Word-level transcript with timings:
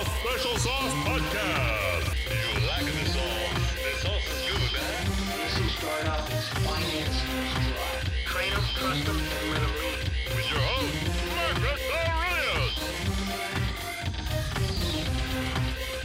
the 0.00 0.06
Special 0.06 0.56
Sauce 0.56 0.94
Podcast. 1.04 2.16
You 2.30 2.66
lacking 2.66 2.86
the 2.86 3.04
sauce. 3.10 3.52
The 3.76 3.92
sauce 4.00 4.26
is 4.32 4.40
good, 4.48 4.80
eh? 4.80 4.80
huh? 4.80 5.44
Easy 5.44 5.68
startup, 5.76 6.20
finance, 6.64 7.16
Train 8.24 8.52
'em, 8.54 8.64
trust 8.78 9.08
'em, 9.08 9.16
and 9.18 9.50
let 9.52 9.60
'em 9.60 9.72
lead. 9.76 9.98
With 10.34 10.48
your 10.50 10.60
host, 10.60 10.96
Margaret 11.36 11.80
Arias. 11.92 12.74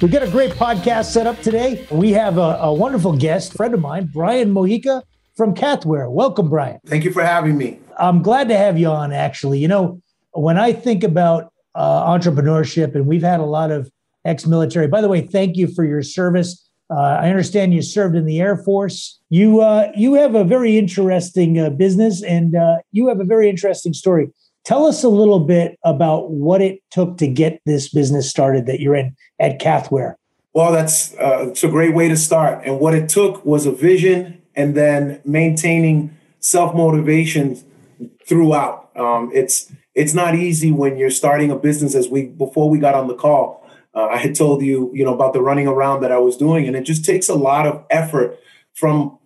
We've 0.01 0.11
got 0.11 0.23
a 0.23 0.29
great 0.29 0.51
podcast 0.51 1.05
set 1.05 1.25
up 1.25 1.41
today. 1.41 1.87
We 1.89 2.11
have 2.11 2.37
a, 2.37 2.57
a 2.61 2.73
wonderful 2.73 3.15
guest, 3.15 3.53
friend 3.53 3.73
of 3.73 3.79
mine, 3.79 4.09
Brian 4.11 4.53
Mojica 4.53 5.03
from 5.37 5.53
CathWear. 5.55 6.11
Welcome, 6.11 6.49
Brian. 6.49 6.79
Thank 6.85 7.05
you 7.05 7.11
for 7.13 7.23
having 7.23 7.57
me. 7.57 7.79
I'm 7.97 8.21
glad 8.21 8.49
to 8.49 8.57
have 8.57 8.77
you 8.77 8.87
on, 8.89 9.13
actually. 9.13 9.59
You 9.59 9.69
know, 9.69 10.01
when 10.33 10.57
I 10.57 10.73
think 10.73 11.05
about 11.05 11.53
uh, 11.75 12.05
entrepreneurship, 12.07 12.95
and 12.95 13.05
we've 13.05 13.21
had 13.23 13.39
a 13.39 13.45
lot 13.45 13.71
of 13.71 13.91
ex 14.25 14.45
military, 14.45 14.87
by 14.87 15.01
the 15.01 15.07
way, 15.07 15.21
thank 15.21 15.55
you 15.55 15.67
for 15.67 15.85
your 15.85 16.01
service. 16.01 16.61
Uh, 16.89 16.99
I 16.99 17.29
understand 17.29 17.73
you 17.73 17.81
served 17.81 18.15
in 18.15 18.25
the 18.25 18.39
Air 18.39 18.57
Force. 18.57 19.19
You 19.29 19.61
uh, 19.61 19.91
you 19.95 20.13
have 20.15 20.35
a 20.35 20.43
very 20.43 20.77
interesting 20.77 21.59
uh, 21.59 21.69
business, 21.71 22.21
and 22.21 22.55
uh, 22.55 22.77
you 22.91 23.07
have 23.07 23.19
a 23.19 23.23
very 23.23 23.49
interesting 23.49 23.93
story. 23.93 24.29
Tell 24.65 24.85
us 24.85 25.03
a 25.03 25.09
little 25.09 25.39
bit 25.39 25.77
about 25.83 26.31
what 26.31 26.61
it 26.61 26.79
took 26.91 27.17
to 27.17 27.27
get 27.27 27.59
this 27.65 27.89
business 27.89 28.29
started 28.29 28.65
that 28.65 28.79
you're 28.79 28.95
in 28.95 29.15
at 29.39 29.59
CathWear. 29.59 30.15
Well, 30.53 30.71
that's 30.71 31.13
uh, 31.15 31.47
it's 31.49 31.63
a 31.63 31.67
great 31.67 31.93
way 31.93 32.07
to 32.07 32.17
start. 32.17 32.63
And 32.65 32.79
what 32.79 32.93
it 32.93 33.09
took 33.09 33.43
was 33.45 33.65
a 33.65 33.71
vision, 33.71 34.41
and 34.55 34.75
then 34.75 35.21
maintaining 35.25 36.15
self 36.39 36.75
motivation 36.75 37.59
throughout. 38.27 38.89
Um, 38.95 39.31
it's 39.33 39.71
it's 39.95 40.13
not 40.13 40.35
easy 40.35 40.71
when 40.71 40.97
you're 40.97 41.09
starting 41.09 41.49
a 41.49 41.55
business. 41.55 41.95
As 41.95 42.09
we 42.09 42.27
before 42.27 42.69
we 42.69 42.77
got 42.77 42.95
on 42.95 43.07
the 43.07 43.15
call, 43.15 43.65
uh, 43.93 44.07
I 44.07 44.17
had 44.17 44.35
told 44.35 44.61
you, 44.61 44.91
you 44.93 45.05
know, 45.05 45.13
about 45.13 45.33
the 45.33 45.41
running 45.41 45.67
around 45.67 46.01
that 46.01 46.11
I 46.11 46.17
was 46.17 46.35
doing, 46.35 46.67
and 46.67 46.75
it 46.75 46.83
just 46.83 47.05
takes 47.05 47.29
a 47.29 47.35
lot 47.35 47.65
of 47.65 47.83
effort 47.89 48.37
from 48.73 49.17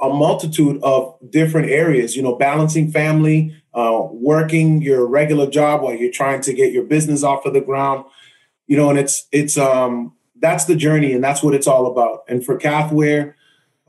a, 0.00 0.08
multitude 0.08 0.82
of 0.82 1.16
different 1.30 1.70
areas. 1.70 2.16
You 2.16 2.22
know, 2.22 2.34
balancing 2.34 2.90
family, 2.90 3.54
uh, 3.72 4.00
working 4.10 4.82
your 4.82 5.06
regular 5.06 5.48
job 5.48 5.82
while 5.82 5.94
you're 5.94 6.12
trying 6.12 6.40
to 6.42 6.52
get 6.52 6.72
your 6.72 6.84
business 6.84 7.22
off 7.22 7.46
of 7.46 7.54
the 7.54 7.60
ground. 7.60 8.04
You 8.66 8.76
know, 8.76 8.90
and 8.90 8.98
it's 8.98 9.28
it's 9.30 9.56
um 9.56 10.12
that's 10.40 10.64
the 10.64 10.74
journey, 10.74 11.12
and 11.12 11.22
that's 11.22 11.42
what 11.42 11.54
it's 11.54 11.68
all 11.68 11.86
about. 11.86 12.24
And 12.28 12.44
for 12.44 12.58
CathWear, 12.58 13.34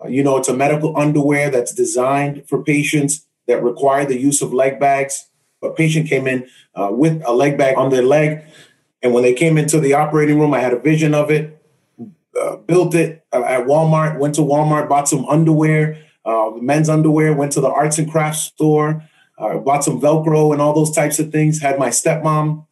uh, 0.04 0.08
you 0.08 0.24
know, 0.24 0.38
it's 0.38 0.48
a 0.48 0.56
medical 0.56 0.96
underwear 0.96 1.50
that's 1.50 1.74
designed 1.74 2.48
for 2.48 2.64
patients 2.64 3.26
that 3.48 3.64
require 3.64 4.06
the 4.06 4.20
use 4.20 4.44
of 4.44 4.54
leg 4.54 4.80
bags 4.80 5.27
a 5.64 5.72
patient 5.72 6.08
came 6.08 6.28
in 6.28 6.48
uh, 6.76 6.90
with 6.92 7.22
a 7.26 7.34
leg 7.34 7.58
bag 7.58 7.78
on 7.78 7.90
their 7.90 8.04
leg. 8.04 8.44
And 9.02 9.14
when 9.14 9.24
they 9.24 9.34
came 9.34 9.58
into 9.58 9.80
the 9.80 9.94
operating 9.94 10.40
room, 10.40 10.54
I 10.54 10.60
had 10.60 10.74
a 10.74 10.80
vision 10.80 11.14
of 11.14 11.30
it, 11.32 11.62
uh, 12.40 12.58
built 12.58 12.96
it 12.96 13.26
uh, 13.32 13.44
at 13.44 13.66
Walmart, 13.66 14.20
went 14.20 14.36
to 14.36 14.42
Walmart, 14.42 14.90
bought 14.90 15.08
some 15.08 15.26
underwear, 15.26 15.98
uh, 16.26 16.52
men's 16.60 16.90
underwear, 16.90 17.34
went 17.34 17.52
to 17.54 17.62
the 17.62 17.70
arts 17.70 17.98
and 17.98 18.10
crafts 18.10 18.44
store, 18.44 19.04
uh, 19.38 19.58
bought 19.60 19.84
some 19.84 20.02
Velcro 20.02 20.52
and 20.52 20.62
all 20.62 20.74
those 20.74 20.92
types 20.92 21.20
of 21.20 21.32
things. 21.32 21.62
Had 21.62 21.80
my 21.80 21.90
stepmom 21.90 22.66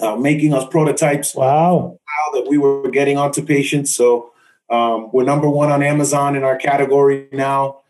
uh, 0.00 0.16
making 0.16 0.54
us 0.54 0.66
prototypes. 0.70 1.34
Wow. 1.34 1.98
That 2.32 2.46
we 2.48 2.58
were 2.58 2.90
getting 2.90 3.16
onto 3.16 3.44
patients. 3.44 3.94
So 3.94 4.32
um, 4.70 5.10
we're 5.12 5.24
number 5.24 5.48
one 5.48 5.70
on 5.70 5.82
Amazon 5.82 6.36
in 6.36 6.44
our 6.44 6.56
category 6.56 7.28
now. 7.32 7.80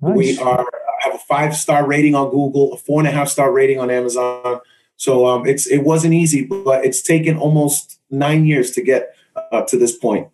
Nice. 0.00 0.16
We 0.16 0.38
are 0.38 0.66
a 1.14 1.18
five 1.18 1.56
star 1.56 1.86
rating 1.86 2.14
on 2.14 2.30
Google, 2.30 2.72
a 2.74 2.76
four 2.76 3.00
and 3.00 3.08
a 3.08 3.10
half 3.10 3.28
star 3.28 3.52
rating 3.52 3.78
on 3.78 3.90
Amazon. 3.90 4.60
So 4.96 5.26
um, 5.26 5.46
it's 5.46 5.66
it 5.66 5.78
wasn't 5.78 6.14
easy, 6.14 6.44
but 6.44 6.84
it's 6.84 7.02
taken 7.02 7.36
almost 7.38 8.00
nine 8.10 8.44
years 8.46 8.70
to 8.72 8.82
get 8.82 9.14
uh, 9.52 9.62
to 9.62 9.78
this 9.78 9.96
point. 9.96 10.28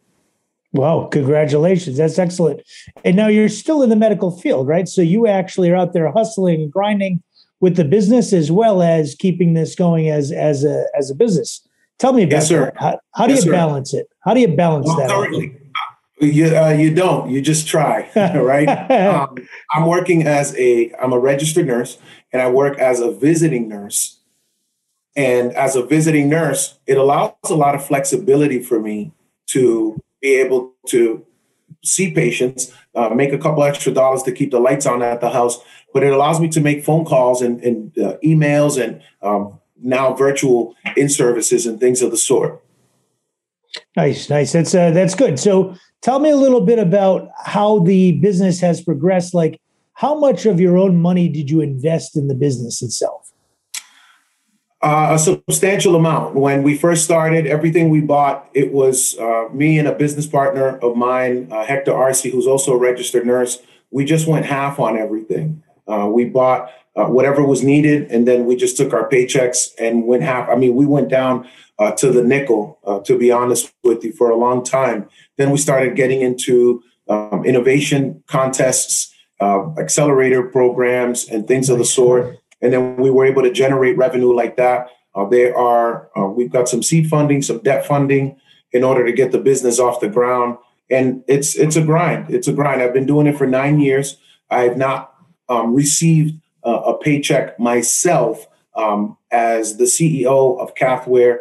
Wow, 0.72 1.08
congratulations. 1.10 1.96
That's 1.96 2.18
excellent. 2.18 2.62
And 3.04 3.16
now 3.16 3.26
you're 3.26 3.48
still 3.48 3.82
in 3.82 3.90
the 3.90 3.96
medical 3.96 4.30
field, 4.30 4.68
right? 4.68 4.88
So 4.88 5.02
you 5.02 5.26
actually 5.26 5.70
are 5.70 5.76
out 5.76 5.92
there 5.92 6.10
hustling 6.12 6.62
and 6.62 6.72
grinding 6.72 7.22
with 7.58 7.76
the 7.76 7.84
business 7.84 8.32
as 8.32 8.52
well 8.52 8.80
as 8.80 9.14
keeping 9.16 9.54
this 9.54 9.74
going 9.74 10.08
as 10.08 10.30
as 10.32 10.64
a 10.64 10.84
as 10.96 11.10
a 11.10 11.14
business. 11.14 11.66
Tell 11.98 12.12
me 12.14 12.22
about 12.22 12.32
Yes, 12.32 12.48
sir. 12.48 12.64
that. 12.66 12.76
How, 12.80 12.98
how 13.14 13.26
do 13.26 13.34
Yes, 13.34 13.44
you 13.44 13.50
sir. 13.50 13.56
balance 13.56 13.92
it? 13.94 14.06
How 14.20 14.32
do 14.32 14.40
you 14.40 14.48
balance 14.48 14.86
Well, 14.86 14.96
that? 14.96 15.10
currently, 15.10 15.56
you 16.20 16.56
uh, 16.56 16.70
you 16.70 16.94
don't. 16.94 17.30
You 17.30 17.40
just 17.40 17.66
try, 17.66 18.10
right? 18.16 18.68
um, 18.90 19.36
I'm 19.72 19.86
working 19.86 20.26
as 20.26 20.56
a 20.56 20.92
I'm 21.00 21.12
a 21.12 21.18
registered 21.18 21.66
nurse, 21.66 21.98
and 22.32 22.40
I 22.42 22.50
work 22.50 22.78
as 22.78 23.00
a 23.00 23.10
visiting 23.10 23.68
nurse. 23.68 24.18
And 25.16 25.52
as 25.54 25.74
a 25.74 25.82
visiting 25.82 26.28
nurse, 26.28 26.78
it 26.86 26.96
allows 26.96 27.34
a 27.48 27.54
lot 27.54 27.74
of 27.74 27.84
flexibility 27.84 28.62
for 28.62 28.78
me 28.80 29.12
to 29.48 30.00
be 30.20 30.36
able 30.36 30.72
to 30.86 31.26
see 31.82 32.12
patients, 32.12 32.72
uh, 32.94 33.08
make 33.08 33.32
a 33.32 33.38
couple 33.38 33.64
extra 33.64 33.92
dollars 33.92 34.22
to 34.22 34.32
keep 34.32 34.50
the 34.50 34.60
lights 34.60 34.86
on 34.86 35.02
at 35.02 35.20
the 35.20 35.30
house, 35.30 35.58
but 35.92 36.02
it 36.02 36.12
allows 36.12 36.40
me 36.40 36.48
to 36.48 36.60
make 36.60 36.84
phone 36.84 37.04
calls 37.04 37.42
and, 37.42 37.60
and 37.62 37.98
uh, 37.98 38.16
emails 38.24 38.80
and 38.82 39.02
um, 39.22 39.58
now 39.82 40.12
virtual 40.12 40.76
in 40.96 41.08
services 41.08 41.66
and 41.66 41.80
things 41.80 42.02
of 42.02 42.10
the 42.10 42.16
sort. 42.16 42.62
Nice, 43.96 44.30
nice. 44.30 44.52
That's 44.52 44.74
uh, 44.74 44.90
that's 44.92 45.14
good. 45.14 45.38
So 45.38 45.74
tell 46.00 46.20
me 46.20 46.30
a 46.30 46.36
little 46.36 46.60
bit 46.60 46.78
about 46.78 47.28
how 47.44 47.80
the 47.80 48.12
business 48.12 48.60
has 48.60 48.80
progressed. 48.80 49.34
Like, 49.34 49.60
how 49.94 50.18
much 50.18 50.46
of 50.46 50.60
your 50.60 50.78
own 50.78 50.96
money 50.96 51.28
did 51.28 51.50
you 51.50 51.60
invest 51.60 52.16
in 52.16 52.28
the 52.28 52.34
business 52.34 52.82
itself? 52.82 53.32
Uh, 54.82 55.10
a 55.12 55.18
substantial 55.18 55.94
amount. 55.94 56.34
When 56.34 56.62
we 56.62 56.74
first 56.74 57.04
started, 57.04 57.46
everything 57.46 57.90
we 57.90 58.00
bought, 58.00 58.48
it 58.54 58.72
was 58.72 59.18
uh, 59.18 59.48
me 59.52 59.78
and 59.78 59.86
a 59.86 59.92
business 59.92 60.26
partner 60.26 60.78
of 60.78 60.96
mine, 60.96 61.48
uh, 61.52 61.66
Hector 61.66 61.92
Arce, 61.92 62.22
who's 62.22 62.46
also 62.46 62.72
a 62.72 62.78
registered 62.78 63.26
nurse. 63.26 63.58
We 63.90 64.06
just 64.06 64.26
went 64.26 64.46
half 64.46 64.80
on 64.80 64.96
everything. 64.96 65.62
Uh, 65.86 66.08
we 66.10 66.24
bought 66.24 66.70
uh, 66.96 67.04
whatever 67.06 67.44
was 67.44 67.62
needed, 67.62 68.10
and 68.10 68.26
then 68.26 68.46
we 68.46 68.56
just 68.56 68.76
took 68.76 68.94
our 68.94 69.06
paychecks 69.06 69.68
and 69.78 70.06
went 70.06 70.22
half. 70.22 70.48
I 70.48 70.54
mean, 70.54 70.74
we 70.74 70.86
went 70.86 71.08
down 71.10 71.46
uh, 71.80 71.90
to 71.92 72.12
the 72.12 72.22
nickel, 72.22 72.78
uh, 72.84 73.00
to 73.00 73.18
be 73.18 73.32
honest 73.32 73.72
with 73.82 74.04
you, 74.04 74.12
for 74.12 74.30
a 74.30 74.36
long 74.36 74.62
time. 74.62 75.08
Then 75.36 75.50
we 75.50 75.58
started 75.58 75.96
getting 75.96 76.20
into 76.20 76.82
um, 77.08 77.44
innovation 77.44 78.22
contests, 78.28 79.12
uh, 79.40 79.72
accelerator 79.78 80.44
programs, 80.44 81.28
and 81.28 81.48
things 81.48 81.68
of 81.68 81.78
the 81.78 81.84
sort 81.84 82.40
and 82.60 82.72
then 82.72 82.96
we 82.96 83.10
were 83.10 83.24
able 83.24 83.42
to 83.42 83.50
generate 83.50 83.96
revenue 83.96 84.34
like 84.34 84.56
that. 84.56 84.88
Uh, 85.14 85.24
there 85.26 85.56
are 85.56 86.10
uh, 86.16 86.26
we've 86.26 86.50
got 86.50 86.68
some 86.68 86.82
seed 86.82 87.08
funding, 87.08 87.42
some 87.42 87.58
debt 87.58 87.86
funding 87.86 88.38
in 88.72 88.84
order 88.84 89.04
to 89.04 89.12
get 89.12 89.32
the 89.32 89.38
business 89.38 89.78
off 89.78 90.00
the 90.00 90.08
ground, 90.08 90.56
and 90.90 91.24
it's 91.26 91.56
it's 91.56 91.76
a 91.76 91.82
grind. 91.82 92.32
It's 92.32 92.48
a 92.48 92.52
grind. 92.52 92.82
I've 92.82 92.94
been 92.94 93.06
doing 93.06 93.26
it 93.26 93.36
for 93.36 93.46
nine 93.46 93.80
years. 93.80 94.18
I 94.50 94.62
have 94.62 94.76
not 94.76 95.14
um, 95.48 95.74
received 95.74 96.40
uh, 96.64 96.82
a 96.86 96.98
paycheck 96.98 97.58
myself 97.58 98.46
um, 98.76 99.16
as 99.32 99.78
the 99.78 99.84
CEO 99.84 100.58
of 100.60 100.74
CathWear. 100.74 101.38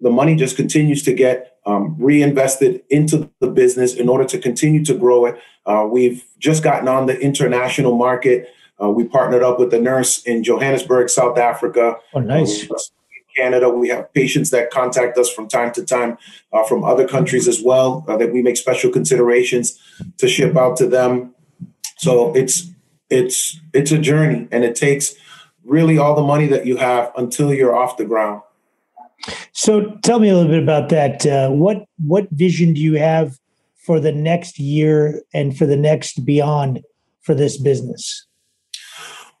The 0.00 0.10
money 0.10 0.34
just 0.34 0.56
continues 0.56 1.02
to 1.04 1.12
get 1.12 1.58
um, 1.66 1.96
reinvested 1.98 2.82
into 2.90 3.30
the 3.40 3.48
business 3.48 3.94
in 3.94 4.08
order 4.08 4.24
to 4.24 4.38
continue 4.38 4.84
to 4.84 4.94
grow 4.94 5.26
it. 5.26 5.38
Uh, 5.66 5.86
we've 5.90 6.24
just 6.38 6.62
gotten 6.62 6.88
on 6.88 7.06
the 7.06 7.18
international 7.18 7.96
market. 7.96 8.48
Uh, 8.82 8.90
we 8.90 9.04
partnered 9.04 9.42
up 9.42 9.58
with 9.58 9.72
a 9.74 9.80
nurse 9.80 10.22
in 10.24 10.42
Johannesburg, 10.42 11.10
South 11.10 11.38
Africa. 11.38 11.96
Oh, 12.14 12.20
nice. 12.20 12.70
Uh, 12.70 12.76
Canada, 13.36 13.68
we 13.68 13.88
have 13.88 14.12
patients 14.12 14.50
that 14.50 14.70
contact 14.70 15.16
us 15.16 15.30
from 15.30 15.48
time 15.48 15.72
to 15.72 15.84
time 15.84 16.18
uh, 16.52 16.64
from 16.64 16.82
other 16.82 17.06
countries 17.06 17.46
as 17.46 17.62
well 17.62 18.04
uh, 18.08 18.16
that 18.16 18.32
we 18.32 18.42
make 18.42 18.56
special 18.56 18.90
considerations 18.90 19.78
to 20.18 20.28
ship 20.28 20.56
out 20.56 20.76
to 20.78 20.86
them. 20.86 21.34
So 21.96 22.34
it's 22.34 22.70
it's 23.08 23.60
it's 23.72 23.92
a 23.92 23.98
journey, 23.98 24.48
and 24.50 24.64
it 24.64 24.74
takes 24.74 25.14
really 25.64 25.98
all 25.98 26.14
the 26.14 26.22
money 26.22 26.46
that 26.48 26.66
you 26.66 26.76
have 26.76 27.12
until 27.16 27.52
you're 27.52 27.76
off 27.76 27.96
the 27.96 28.04
ground. 28.04 28.42
So 29.52 29.96
tell 30.02 30.18
me 30.18 30.28
a 30.28 30.34
little 30.34 30.50
bit 30.50 30.62
about 30.62 30.88
that. 30.90 31.26
Uh, 31.26 31.50
what 31.50 31.84
what 31.98 32.28
vision 32.30 32.74
do 32.74 32.80
you 32.80 32.94
have 32.94 33.38
for 33.76 34.00
the 34.00 34.12
next 34.12 34.58
year 34.58 35.22
and 35.34 35.56
for 35.56 35.66
the 35.66 35.76
next 35.76 36.24
beyond 36.24 36.80
for 37.22 37.34
this 37.34 37.58
business? 37.58 38.26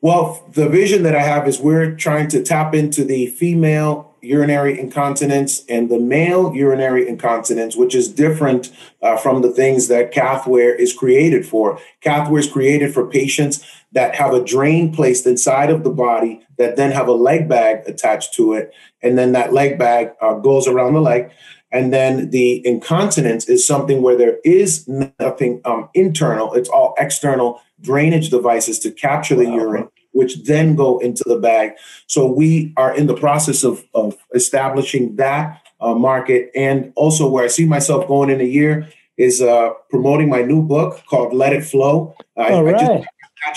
Well, 0.02 0.48
the 0.52 0.68
vision 0.68 1.02
that 1.02 1.14
I 1.14 1.22
have 1.22 1.46
is 1.46 1.60
we're 1.60 1.94
trying 1.94 2.28
to 2.28 2.42
tap 2.42 2.74
into 2.74 3.04
the 3.04 3.26
female 3.26 4.14
urinary 4.22 4.78
incontinence 4.78 5.64
and 5.68 5.90
the 5.90 5.98
male 5.98 6.54
urinary 6.54 7.06
incontinence, 7.06 7.76
which 7.76 7.94
is 7.94 8.08
different 8.08 8.70
uh, 9.02 9.16
from 9.16 9.42
the 9.42 9.50
things 9.50 9.88
that 9.88 10.12
CathWear 10.12 10.78
is 10.78 10.92
created 10.94 11.46
for. 11.46 11.78
CathWear 12.02 12.40
is 12.40 12.50
created 12.50 12.92
for 12.94 13.06
patients 13.06 13.64
that 13.92 14.14
have 14.14 14.32
a 14.32 14.44
drain 14.44 14.92
placed 14.92 15.26
inside 15.26 15.70
of 15.70 15.82
the 15.82 15.90
body 15.90 16.40
that 16.58 16.76
then 16.76 16.92
have 16.92 17.08
a 17.08 17.12
leg 17.12 17.48
bag 17.48 17.82
attached 17.86 18.34
to 18.34 18.52
it. 18.52 18.72
And 19.02 19.18
then 19.18 19.32
that 19.32 19.52
leg 19.52 19.78
bag 19.78 20.12
uh, 20.20 20.34
goes 20.34 20.68
around 20.68 20.94
the 20.94 21.00
leg. 21.00 21.30
And 21.72 21.92
then 21.92 22.30
the 22.30 22.66
incontinence 22.66 23.48
is 23.48 23.66
something 23.66 24.02
where 24.02 24.16
there 24.16 24.38
is 24.44 24.86
nothing 24.88 25.60
um, 25.64 25.88
internal, 25.94 26.52
it's 26.54 26.68
all 26.68 26.94
external 26.98 27.60
drainage 27.80 28.30
devices 28.30 28.78
to 28.80 28.90
capture 28.90 29.36
the 29.36 29.44
urine, 29.44 29.88
which 30.12 30.44
then 30.44 30.74
go 30.74 30.98
into 30.98 31.22
the 31.26 31.38
bag. 31.38 31.72
So 32.06 32.26
we 32.30 32.72
are 32.76 32.94
in 32.94 33.06
the 33.06 33.14
process 33.14 33.64
of, 33.64 33.84
of 33.94 34.16
establishing 34.34 35.16
that 35.16 35.62
uh, 35.80 35.94
market. 35.94 36.50
And 36.54 36.92
also, 36.96 37.28
where 37.28 37.44
I 37.44 37.48
see 37.48 37.66
myself 37.66 38.06
going 38.06 38.30
in 38.30 38.40
a 38.40 38.44
year 38.44 38.88
is 39.16 39.40
uh, 39.40 39.70
promoting 39.88 40.28
my 40.28 40.42
new 40.42 40.62
book 40.62 41.02
called 41.08 41.32
Let 41.32 41.52
It 41.52 41.64
Flow. 41.64 42.14
I, 42.36 42.50
All 42.50 42.68
I 42.68 42.72
just 42.72 42.90
right. 42.90 43.04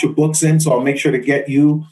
Your 0.02 0.14
books 0.14 0.44
in, 0.44 0.60
so 0.60 0.72
I'll 0.72 0.82
make 0.82 0.98
sure 0.98 1.12
to 1.12 1.20
get 1.20 1.50
you 1.50 1.86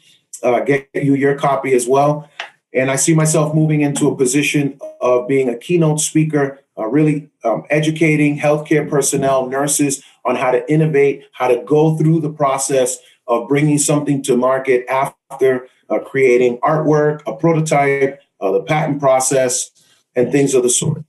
uh, 0.44 0.62
get 0.62 0.90
you 0.94 1.16
your 1.16 1.38
copy 1.38 1.74
as 1.74 1.88
well. 1.88 2.30
And 2.74 2.90
I 2.90 2.96
see 2.96 3.14
myself 3.14 3.54
moving 3.54 3.82
into 3.82 4.08
a 4.08 4.16
position 4.16 4.80
of 5.02 5.28
being 5.28 5.50
a 5.50 5.58
keynote 5.58 6.00
speaker, 6.00 6.60
uh, 6.78 6.88
really 6.88 7.30
um, 7.44 7.64
educating 7.70 8.40
healthcare 8.40 8.90
personnel, 8.90 9.48
nurses 9.48 10.04
on 10.26 10.36
how 10.36 10.52
to 10.52 10.72
innovate, 10.72 11.26
how 11.34 11.48
to 11.48 11.62
go 11.64 11.98
through 11.98 12.22
the 12.22 12.32
process 12.32 12.98
of 13.28 13.48
bringing 13.48 13.78
something 13.78 14.24
to 14.24 14.38
market 14.38 14.86
after 14.90 15.68
uh, 15.90 16.00
creating 16.00 16.58
artwork, 16.60 17.22
a 17.28 17.36
prototype, 17.36 18.20
uh, 18.40 18.52
the 18.52 18.64
patent 18.64 19.00
process, 19.00 19.70
and 20.16 20.32
things 20.32 20.54
of 20.54 20.64
the 20.64 20.70
sort. 20.70 21.04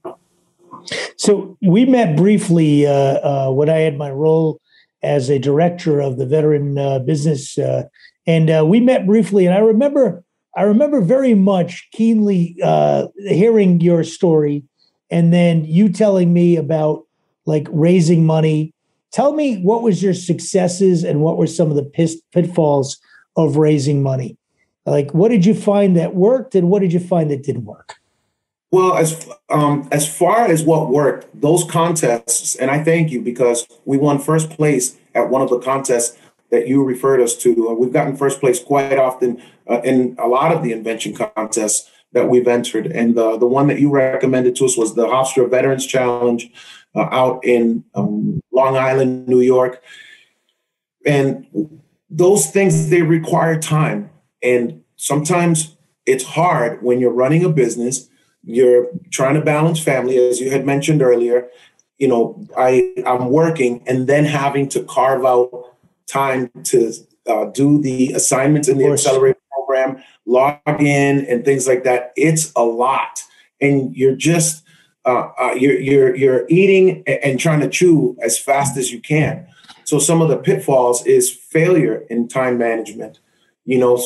So 1.17 1.57
we 1.61 1.85
met 1.85 2.17
briefly 2.17 2.85
uh, 2.85 2.91
uh, 2.91 3.51
when 3.51 3.69
I 3.69 3.77
had 3.77 3.97
my 3.97 4.11
role 4.11 4.59
as 5.03 5.29
a 5.29 5.39
director 5.39 5.99
of 5.99 6.17
the 6.17 6.25
veteran 6.25 6.77
uh, 6.77 6.99
business, 6.99 7.57
uh, 7.57 7.83
and 8.25 8.49
uh, 8.49 8.65
we 8.65 8.79
met 8.79 9.05
briefly. 9.05 9.45
And 9.45 9.53
I 9.53 9.59
remember, 9.59 10.23
I 10.55 10.63
remember 10.63 11.01
very 11.01 11.35
much 11.35 11.89
keenly 11.91 12.55
uh, 12.63 13.07
hearing 13.17 13.81
your 13.81 14.03
story, 14.03 14.63
and 15.11 15.33
then 15.33 15.65
you 15.65 15.89
telling 15.89 16.33
me 16.33 16.55
about 16.55 17.05
like 17.45 17.67
raising 17.71 18.25
money. 18.25 18.73
Tell 19.11 19.33
me 19.33 19.61
what 19.61 19.83
was 19.83 20.01
your 20.01 20.13
successes 20.13 21.03
and 21.03 21.21
what 21.21 21.37
were 21.37 21.47
some 21.47 21.69
of 21.69 21.75
the 21.75 22.17
pitfalls 22.31 22.97
of 23.35 23.57
raising 23.57 24.01
money. 24.01 24.37
Like, 24.85 25.13
what 25.13 25.29
did 25.29 25.45
you 25.45 25.53
find 25.53 25.95
that 25.97 26.15
worked, 26.15 26.55
and 26.55 26.69
what 26.69 26.81
did 26.81 26.93
you 26.93 26.99
find 26.99 27.29
that 27.31 27.43
didn't 27.43 27.65
work? 27.65 27.95
Well, 28.73 28.97
as 28.97 29.29
um, 29.51 29.87
as 29.91 30.11
far 30.11 30.47
as 30.47 30.63
what 30.63 30.89
worked, 30.89 31.27
those 31.39 31.63
contests, 31.63 32.55
and 32.55 32.71
I 32.71 32.83
thank 32.83 33.11
you 33.11 33.21
because 33.21 33.67
we 33.85 33.99
won 33.99 34.17
first 34.17 34.49
place 34.49 34.97
at 35.13 35.29
one 35.29 35.43
of 35.43 35.51
the 35.51 35.59
contests 35.59 36.17
that 36.49 36.67
you 36.67 36.83
referred 36.83 37.21
us 37.21 37.35
to. 37.43 37.69
Uh, 37.69 37.73
we've 37.73 37.93
gotten 37.93 38.17
first 38.17 38.39
place 38.39 38.59
quite 38.59 38.97
often 38.97 39.39
uh, 39.69 39.81
in 39.83 40.15
a 40.17 40.27
lot 40.27 40.51
of 40.51 40.63
the 40.63 40.71
invention 40.71 41.13
contests 41.13 41.91
that 42.13 42.27
we've 42.27 42.47
entered, 42.47 42.87
and 42.87 43.13
the 43.13 43.37
the 43.37 43.45
one 43.45 43.67
that 43.67 43.79
you 43.79 43.91
recommended 43.91 44.55
to 44.55 44.65
us 44.65 44.75
was 44.75 44.95
the 44.95 45.05
Hofstra 45.05 45.47
Veterans 45.47 45.85
Challenge 45.85 46.49
uh, 46.95 47.07
out 47.11 47.45
in 47.45 47.83
um, 47.93 48.41
Long 48.51 48.75
Island, 48.75 49.27
New 49.27 49.41
York, 49.41 49.83
and 51.05 51.45
those 52.09 52.47
things 52.49 52.89
they 52.89 53.03
require 53.03 53.59
time, 53.59 54.09
and 54.41 54.81
sometimes 54.95 55.77
it's 56.07 56.23
hard 56.23 56.81
when 56.81 56.99
you're 56.99 57.13
running 57.13 57.45
a 57.45 57.49
business 57.49 58.09
you're 58.43 58.87
trying 59.11 59.35
to 59.35 59.41
balance 59.41 59.79
family 59.79 60.17
as 60.17 60.39
you 60.39 60.51
had 60.51 60.65
mentioned 60.65 61.01
earlier. 61.01 61.47
You 61.99 62.07
know 62.09 62.45
i 62.57 62.91
i'm 63.05 63.29
working 63.29 63.81
and 63.87 64.07
then 64.07 64.25
having 64.25 64.67
to 64.69 64.83
carve 64.83 65.23
out 65.25 65.75
time 66.07 66.49
to 66.63 66.91
uh, 67.27 67.45
do 67.45 67.81
the 67.81 68.11
assignments 68.13 68.67
in 68.67 68.77
the 68.77 68.87
accelerator 68.87 69.39
program 69.51 70.03
log 70.25 70.59
in 70.79 71.25
and 71.25 71.45
things 71.45 71.67
like 71.67 71.83
that. 71.83 72.13
It's 72.15 72.51
a 72.55 72.63
lot. 72.63 73.23
And 73.61 73.95
you're 73.95 74.15
just 74.15 74.63
uh, 75.05 75.29
uh, 75.39 75.53
you're 75.53 75.79
you're 75.79 76.15
you're 76.15 76.45
eating 76.47 77.03
and 77.07 77.39
trying 77.39 77.59
to 77.59 77.69
chew 77.69 78.17
as 78.21 78.39
fast 78.39 78.77
as 78.77 78.91
you 78.91 79.01
can. 79.01 79.47
So 79.83 79.99
some 79.99 80.21
of 80.21 80.29
the 80.29 80.37
pitfalls 80.37 81.05
is 81.05 81.29
failure 81.29 82.03
in 82.09 82.27
time 82.27 82.57
management. 82.57 83.19
You 83.65 83.79
know 83.79 84.01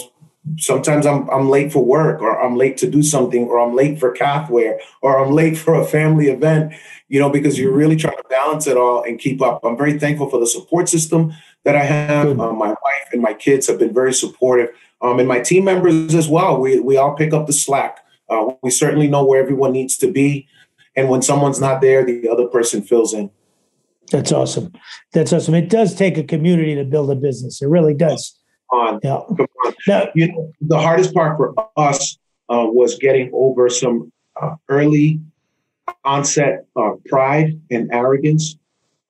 sometimes 0.58 1.06
I'm 1.06 1.30
I'm 1.30 1.50
late 1.50 1.72
for 1.72 1.84
work 1.84 2.22
or 2.22 2.40
I'm 2.42 2.56
late 2.56 2.78
to 2.78 2.90
do 2.90 3.04
something 3.04 3.46
or 3.46 3.60
I'm 3.60 3.76
late 3.76 4.00
for 4.00 4.14
CathWear 4.14 4.80
or 5.02 5.24
I'm 5.24 5.32
late 5.32 5.58
for 5.58 5.76
a 5.76 5.86
family 5.86 6.28
event, 6.28 6.74
you 7.08 7.20
know, 7.20 7.30
because 7.30 7.60
you're 7.60 7.74
really 7.74 7.96
trying 7.96 8.18
to 8.18 8.24
balance 8.30 8.68
it 8.68 8.78
all 8.78 9.04
and 9.04 9.20
keep 9.20 9.42
up. 9.42 9.62
I'm 9.64 9.78
very 9.78 10.00
thankful 10.00 10.30
for 10.30 10.40
the 10.40 10.48
support 10.48 10.90
system 10.90 11.34
that 11.64 11.76
I 11.76 11.84
have. 11.84 12.40
Uh, 12.40 12.54
my 12.54 12.70
wife 12.70 13.08
and 13.12 13.22
my 13.22 13.34
kids 13.34 13.68
have 13.68 13.80
been 13.80 13.94
very 13.94 14.14
supportive, 14.14 14.70
um, 15.02 15.20
and 15.20 15.28
my 15.28 15.40
team 15.40 15.66
members 15.66 16.16
as 16.16 16.28
well. 16.28 16.60
We 16.60 16.80
we 16.80 16.98
all 16.98 17.16
pick 17.16 17.34
up 17.34 17.48
the 17.48 17.54
slack. 17.54 18.00
Uh, 18.30 18.54
we 18.62 18.70
certainly 18.70 19.08
know 19.08 19.26
where 19.26 19.42
everyone 19.42 19.72
needs 19.72 19.98
to 19.98 20.12
be, 20.12 20.48
and 20.96 21.10
when 21.10 21.22
someone's 21.22 21.60
not 21.60 21.82
there, 21.82 22.06
the 22.06 22.30
other 22.30 22.48
person 22.48 22.82
fills 22.82 23.14
in. 23.14 23.32
That's 24.12 24.32
awesome. 24.32 24.72
That's 25.14 25.34
awesome. 25.34 25.54
It 25.54 25.70
does 25.70 25.96
take 25.96 26.18
a 26.18 26.24
community 26.24 26.76
to 26.76 26.86
build 26.86 27.12
a 27.12 27.16
business. 27.16 27.62
It 27.62 27.68
really 27.68 27.94
does. 27.94 28.38
On 28.72 29.00
Yeah. 29.04 29.22
come 29.28 29.48
on. 29.66 29.74
Now, 29.88 30.08
you 30.14 30.32
know, 30.32 30.52
the 30.62 30.80
hardest 30.80 31.14
part 31.14 31.38
for 31.38 31.54
us 31.78 32.18
uh, 32.50 32.66
was 32.68 32.98
getting 32.98 33.32
over 33.34 33.70
some 33.70 34.12
uh, 34.42 34.56
early 34.70 35.22
onset 36.04 36.66
uh, 36.76 36.92
pride 37.06 37.60
and 37.72 37.90
arrogance 37.92 38.58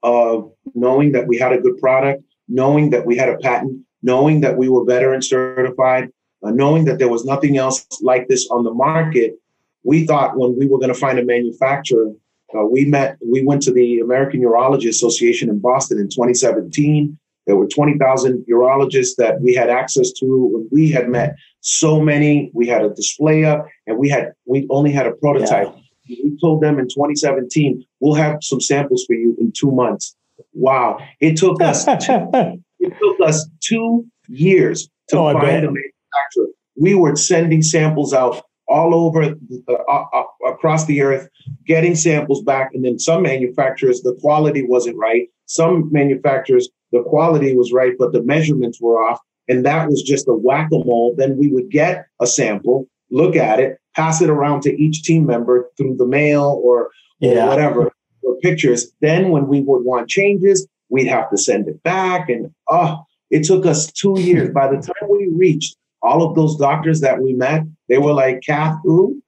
of 0.04 0.52
knowing 0.76 1.12
that 1.14 1.28
we 1.28 1.38
had 1.38 1.54
a 1.54 1.60
good 1.60 1.78
product, 1.80 2.24
knowing 2.48 2.92
that 2.92 3.06
we 3.06 3.18
had 3.18 3.30
a 3.30 3.38
patent, 3.38 3.82
knowing 4.04 4.42
that 4.42 4.58
we 4.58 4.70
were 4.70 4.86
veteran 4.86 5.22
certified, 5.22 6.10
uh, 6.44 6.52
knowing 6.52 6.86
that 6.86 7.00
there 7.00 7.10
was 7.10 7.26
nothing 7.26 7.58
else 7.58 7.86
like 8.02 8.28
this 8.28 8.48
on 8.50 8.64
the 8.64 8.74
market. 8.74 9.36
We 9.84 10.06
thought 10.06 10.38
when 10.38 10.58
we 10.58 10.68
were 10.68 10.80
going 10.80 10.94
to 10.94 11.00
find 11.00 11.18
a 11.18 11.26
manufacturer, 11.26 12.12
uh, 12.56 12.66
we 12.66 12.86
met, 12.86 13.18
we 13.26 13.44
went 13.44 13.62
to 13.64 13.74
the 13.74 14.00
American 14.00 14.42
Urology 14.42 14.88
Association 14.88 15.50
in 15.50 15.60
Boston 15.60 16.00
in 16.00 16.10
2017. 16.10 17.18
There 17.48 17.56
were 17.56 17.68
20,000 17.68 18.46
urologists 18.52 19.16
that 19.18 19.42
we 19.42 19.54
had 19.56 19.70
access 19.70 20.12
to. 20.20 20.68
We 20.70 20.92
had 20.92 21.10
met 21.10 21.36
so 21.62 22.00
many. 22.02 22.52
We 22.54 22.68
had 22.68 22.84
a 22.84 22.90
display 22.90 23.46
up, 23.46 23.66
and 23.88 23.98
we 23.98 24.10
had 24.10 24.34
we 24.46 24.68
only 24.70 24.92
had 24.92 25.08
a 25.08 25.14
prototype. 25.14 25.74
We 26.10 26.38
told 26.40 26.62
them 26.62 26.78
in 26.78 26.88
2017, 26.88 27.84
we'll 28.00 28.16
have 28.16 28.38
some 28.42 28.62
samples 28.62 29.06
for 29.06 29.14
you 29.14 29.36
in 29.40 29.54
two 29.58 29.72
months. 29.72 30.16
Wow! 30.54 31.00
It 31.22 31.38
took 31.38 31.62
us 31.62 31.86
two, 31.86 32.30
it 32.80 32.94
took 33.02 33.28
us 33.28 33.50
two 33.62 34.06
years 34.28 34.90
to 35.10 35.18
Oh, 35.18 35.34
find 35.34 35.66
a 35.66 35.72
manufacturer. 35.72 36.48
We 36.80 36.96
were 36.96 37.16
sending 37.16 37.62
samples 37.62 38.14
out 38.14 38.44
all 38.68 38.94
over 38.94 39.24
uh, 39.24 39.74
uh, 39.74 40.06
uh, 40.14 40.24
across 40.46 40.86
the 40.86 41.02
earth, 41.02 41.30
getting 41.66 41.96
samples 41.96 42.42
back, 42.44 42.72
and 42.74 42.84
then 42.84 43.00
some 43.00 43.24
manufacturers 43.24 44.02
the 44.02 44.16
quality 44.20 44.64
wasn't 44.68 44.98
right. 44.98 45.30
Some 45.46 45.90
manufacturers 45.92 46.70
the 46.92 47.04
quality 47.04 47.56
was 47.56 47.72
right, 47.72 47.94
but 47.98 48.14
the 48.14 48.24
measurements 48.24 48.80
were 48.82 49.02
off, 49.04 49.20
and 49.48 49.66
that 49.66 49.90
was 49.90 50.02
just 50.02 50.28
a 50.28 50.34
whack 50.34 50.70
a 50.74 50.78
mole. 50.80 51.14
Then 51.18 51.38
we 51.38 51.50
would 51.50 51.70
get 51.70 52.06
a 52.22 52.28
sample, 52.28 52.88
look 53.12 53.36
at 53.36 53.60
it, 53.60 53.78
pass 53.96 54.22
it 54.22 54.30
around 54.30 54.62
to 54.64 54.82
each 54.82 55.04
team 55.04 55.26
member 55.26 55.70
through 55.78 55.96
the 55.98 56.06
mail 56.08 56.62
or, 56.64 56.84
or 56.86 56.90
Yeah. 57.20 57.48
whatever 57.48 57.92
or 58.24 58.36
pictures. 58.42 58.92
Then 59.02 59.30
when 59.30 59.48
we 59.48 59.62
would 59.62 59.84
want 59.84 60.10
changes, 60.10 60.68
we'd 60.90 61.08
have 61.08 61.30
to 61.32 61.38
send 61.38 61.68
it 61.68 61.82
back, 61.84 62.30
and 62.30 62.54
oh, 62.70 63.04
it 63.30 63.44
took 63.44 63.66
us 63.66 63.92
two 63.92 64.20
years. 64.28 64.50
By 64.54 64.68
the 64.68 64.78
time 64.78 65.10
we 65.10 65.28
reached 65.36 65.76
all 66.02 66.24
of 66.24 66.36
those 66.36 66.56
doctors 66.58 67.02
that 67.02 67.20
we 67.22 67.34
met, 67.34 67.64
they 67.90 67.98
were 67.98 68.14
like, 68.14 68.42
"Kath, 68.46 68.78
who?" 68.84 69.22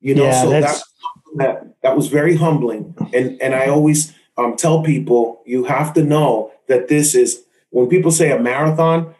You 0.00 0.14
know, 0.14 0.24
Yeah, 0.24 0.42
so 0.42 0.50
that, 0.50 0.60
that's- 0.60 0.84
that 1.36 1.66
that 1.82 1.94
was 1.96 2.06
very 2.08 2.34
humbling. 2.36 2.94
And 3.12 3.40
and 3.42 3.54
I 3.54 3.66
always 3.66 4.14
um, 4.38 4.56
tell 4.56 4.82
people 4.82 5.42
you 5.44 5.64
have 5.64 5.92
to 5.94 6.02
know 6.02 6.50
that 6.68 6.88
this 6.88 7.14
is 7.14 7.42
when 7.70 7.88
people 7.88 8.10
say 8.10 8.30
a 8.30 8.40
marathon, 8.40 9.14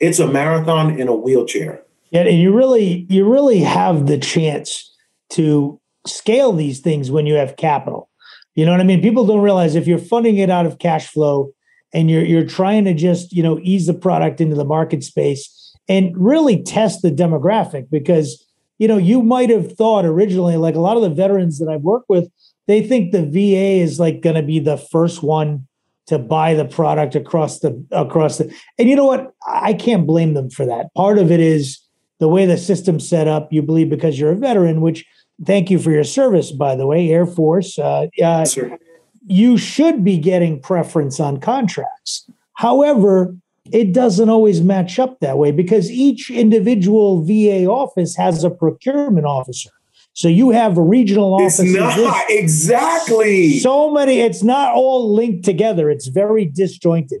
it's 0.00 0.18
a 0.18 0.26
marathon 0.26 0.98
in 0.98 1.08
a 1.08 1.14
wheelchair. 1.14 1.82
Yeah, 2.10 2.22
and 2.22 2.38
you 2.38 2.54
really 2.54 3.06
you 3.08 3.30
really 3.30 3.60
have 3.60 4.06
the 4.06 4.18
chance 4.18 4.92
to 5.30 5.80
scale 6.06 6.52
these 6.52 6.80
things 6.80 7.10
when 7.10 7.26
you 7.26 7.34
have 7.34 7.56
capital. 7.56 8.10
You 8.54 8.66
know 8.66 8.72
what 8.72 8.80
I 8.80 8.84
mean? 8.84 9.00
People 9.00 9.26
don't 9.26 9.40
realize 9.40 9.74
if 9.74 9.86
you're 9.86 9.98
funding 9.98 10.38
it 10.38 10.50
out 10.50 10.66
of 10.66 10.78
cash 10.78 11.08
flow 11.08 11.52
and 11.92 12.10
you're 12.10 12.24
you're 12.24 12.46
trying 12.46 12.84
to 12.84 12.94
just, 12.94 13.32
you 13.32 13.42
know, 13.42 13.58
ease 13.62 13.86
the 13.86 13.94
product 13.94 14.40
into 14.40 14.56
the 14.56 14.64
market 14.64 15.02
space 15.02 15.72
and 15.88 16.12
really 16.16 16.62
test 16.62 17.02
the 17.02 17.10
demographic 17.10 17.88
because 17.90 18.44
you 18.78 18.88
know, 18.88 18.96
you 18.96 19.22
might 19.22 19.50
have 19.50 19.72
thought 19.72 20.04
originally 20.04 20.56
like 20.56 20.74
a 20.74 20.80
lot 20.80 20.96
of 20.96 21.02
the 21.02 21.10
veterans 21.10 21.58
that 21.58 21.68
I've 21.68 21.82
worked 21.82 22.08
with, 22.08 22.28
they 22.66 22.86
think 22.86 23.12
the 23.12 23.22
VA 23.24 23.82
is 23.82 24.00
like 24.00 24.20
going 24.20 24.36
to 24.36 24.42
be 24.42 24.58
the 24.58 24.76
first 24.76 25.22
one 25.22 25.66
to 26.06 26.18
buy 26.18 26.54
the 26.54 26.64
product 26.64 27.14
across 27.14 27.60
the 27.60 27.82
across 27.90 28.38
the 28.38 28.54
and 28.78 28.88
you 28.88 28.96
know 28.96 29.06
what? 29.06 29.32
I 29.46 29.72
can't 29.72 30.06
blame 30.06 30.34
them 30.34 30.50
for 30.50 30.66
that. 30.66 30.92
Part 30.94 31.18
of 31.18 31.30
it 31.30 31.40
is 31.40 31.80
the 32.20 32.28
way 32.28 32.46
the 32.46 32.58
system's 32.58 33.08
set 33.08 33.26
up, 33.26 33.52
you 33.52 33.62
believe 33.62 33.90
because 33.90 34.18
you're 34.18 34.32
a 34.32 34.36
veteran, 34.36 34.80
which 34.80 35.04
thank 35.44 35.70
you 35.70 35.78
for 35.78 35.90
your 35.90 36.04
service, 36.04 36.52
by 36.52 36.76
the 36.76 36.86
way, 36.86 37.10
Air 37.10 37.26
Force. 37.26 37.78
Uh, 37.78 38.06
uh, 38.22 38.44
Sir. 38.44 38.78
you 39.26 39.56
should 39.56 40.04
be 40.04 40.18
getting 40.18 40.60
preference 40.60 41.18
on 41.20 41.40
contracts. 41.40 42.28
However, 42.54 43.34
it 43.72 43.92
doesn't 43.92 44.28
always 44.28 44.60
match 44.60 44.98
up 44.98 45.20
that 45.20 45.38
way 45.38 45.50
because 45.50 45.90
each 45.90 46.30
individual 46.30 47.24
VA 47.24 47.64
office 47.66 48.14
has 48.16 48.44
a 48.44 48.50
procurement 48.50 49.26
officer. 49.26 49.70
So 50.14 50.28
you 50.28 50.50
have 50.50 50.78
regional 50.78 51.34
offices. 51.34 51.74
It's 51.74 51.78
not 51.78 51.96
this- 52.28 52.40
exactly. 52.40 53.58
so 53.58 53.90
many 53.90 54.20
it's 54.20 54.42
not 54.42 54.72
all 54.74 55.12
linked 55.14 55.44
together 55.44 55.90
it's 55.90 56.06
very 56.08 56.44
disjointed 56.46 57.20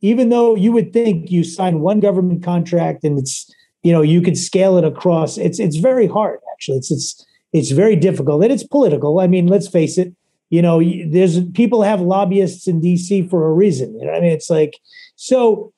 even 0.00 0.28
though 0.28 0.54
you 0.54 0.70
would 0.72 0.92
think 0.92 1.30
you 1.30 1.42
sign 1.42 1.80
one 1.80 2.00
government 2.00 2.42
contract 2.42 3.04
and 3.04 3.18
it's 3.18 3.50
you 3.82 3.92
know 3.92 4.02
you 4.02 4.20
could 4.20 4.36
scale 4.36 4.76
it 4.78 4.84
across 4.84 5.38
it's 5.38 5.58
it's 5.58 5.76
very 5.76 6.06
hard 6.06 6.38
actually 6.52 6.76
it's 6.76 6.90
it's 6.90 7.24
it's 7.54 7.70
very 7.70 7.94
difficult 7.94 8.42
and 8.42 8.52
it's 8.52 8.64
political. 8.64 9.20
I 9.20 9.28
mean, 9.28 9.46
let's 9.46 9.68
face 9.68 9.96
it. 9.96 10.12
You 10.50 10.60
know, 10.60 10.82
there's 11.06 11.42
people 11.50 11.82
have 11.82 12.00
lobbyists 12.00 12.66
in 12.66 12.80
DC 12.80 13.30
for 13.30 13.46
a 13.46 13.52
reason. 13.52 13.98
You 13.98 14.06
know, 14.06 14.12
I 14.12 14.20
mean, 14.20 14.32
it's 14.32 14.50
like 14.50 14.78
so. 15.16 15.72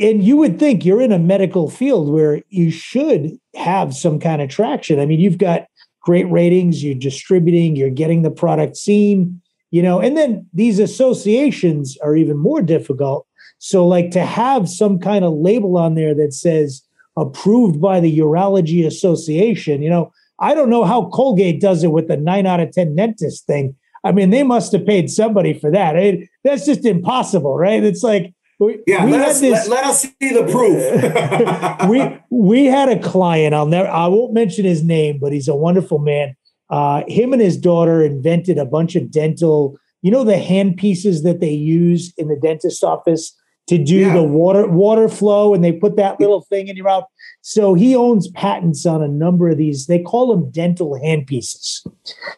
And 0.00 0.22
you 0.22 0.36
would 0.36 0.58
think 0.58 0.84
you're 0.84 1.00
in 1.00 1.12
a 1.12 1.18
medical 1.18 1.70
field 1.70 2.10
where 2.10 2.42
you 2.48 2.70
should 2.70 3.38
have 3.54 3.94
some 3.94 4.18
kind 4.18 4.42
of 4.42 4.50
traction. 4.50 4.98
I 4.98 5.06
mean, 5.06 5.20
you've 5.20 5.38
got 5.38 5.66
great 6.04 6.30
ratings, 6.30 6.84
you're 6.84 6.94
distributing, 6.94 7.76
you're 7.76 7.90
getting 7.90 8.22
the 8.22 8.30
product 8.30 8.76
seen, 8.76 9.40
you 9.70 9.82
know, 9.82 10.00
and 10.00 10.16
then 10.16 10.46
these 10.52 10.78
associations 10.78 11.96
are 12.02 12.14
even 12.14 12.36
more 12.36 12.62
difficult. 12.62 13.26
So, 13.58 13.86
like 13.86 14.10
to 14.10 14.24
have 14.24 14.68
some 14.68 14.98
kind 14.98 15.24
of 15.24 15.32
label 15.32 15.78
on 15.78 15.94
there 15.94 16.14
that 16.14 16.34
says 16.34 16.82
approved 17.16 17.80
by 17.80 18.00
the 18.00 18.18
Urology 18.18 18.86
Association, 18.86 19.82
you 19.82 19.88
know, 19.88 20.12
I 20.38 20.54
don't 20.54 20.68
know 20.68 20.84
how 20.84 21.08
Colgate 21.10 21.60
does 21.60 21.82
it 21.82 21.92
with 21.92 22.08
the 22.08 22.16
nine 22.16 22.46
out 22.46 22.60
of 22.60 22.72
10 22.72 22.96
dentist 22.96 23.46
thing. 23.46 23.74
I 24.02 24.12
mean, 24.12 24.30
they 24.30 24.42
must 24.42 24.72
have 24.72 24.84
paid 24.84 25.08
somebody 25.08 25.58
for 25.58 25.70
that. 25.70 25.94
That's 26.42 26.66
just 26.66 26.84
impossible, 26.84 27.56
right? 27.56 27.82
It's 27.82 28.02
like, 28.02 28.33
we, 28.60 28.82
yeah, 28.86 29.04
we 29.04 29.12
let, 29.12 29.28
us, 29.28 29.40
this, 29.40 29.68
let, 29.68 29.84
let, 29.84 29.84
us 29.84 30.02
see 30.02 30.32
the 30.32 30.44
proof. 30.50 31.88
we 31.90 32.20
we 32.30 32.66
had 32.66 32.88
a 32.88 32.98
client. 33.00 33.54
I'll 33.54 33.66
never. 33.66 33.88
I 33.88 34.06
won't 34.06 34.32
mention 34.32 34.64
his 34.64 34.84
name, 34.84 35.18
but 35.20 35.32
he's 35.32 35.48
a 35.48 35.56
wonderful 35.56 35.98
man. 35.98 36.36
Uh, 36.70 37.02
him 37.08 37.32
and 37.32 37.42
his 37.42 37.56
daughter 37.56 38.02
invented 38.02 38.58
a 38.58 38.64
bunch 38.64 38.94
of 38.94 39.10
dental. 39.10 39.76
You 40.02 40.10
know 40.10 40.24
the 40.24 40.38
hand 40.38 40.76
pieces 40.76 41.22
that 41.24 41.40
they 41.40 41.52
use 41.52 42.12
in 42.16 42.28
the 42.28 42.36
dentist 42.36 42.84
office 42.84 43.34
to 43.66 43.78
do 43.78 43.96
yeah. 43.96 44.14
the 44.14 44.22
water 44.22 44.68
water 44.68 45.08
flow, 45.08 45.54
and 45.54 45.64
they 45.64 45.72
put 45.72 45.96
that 45.96 46.20
little 46.20 46.42
thing 46.42 46.68
in 46.68 46.76
your 46.76 46.86
mouth. 46.86 47.04
So 47.42 47.74
he 47.74 47.96
owns 47.96 48.28
patents 48.30 48.86
on 48.86 49.02
a 49.02 49.08
number 49.08 49.48
of 49.48 49.58
these. 49.58 49.86
They 49.86 50.00
call 50.00 50.28
them 50.28 50.50
dental 50.50 50.98
handpieces. 51.02 51.86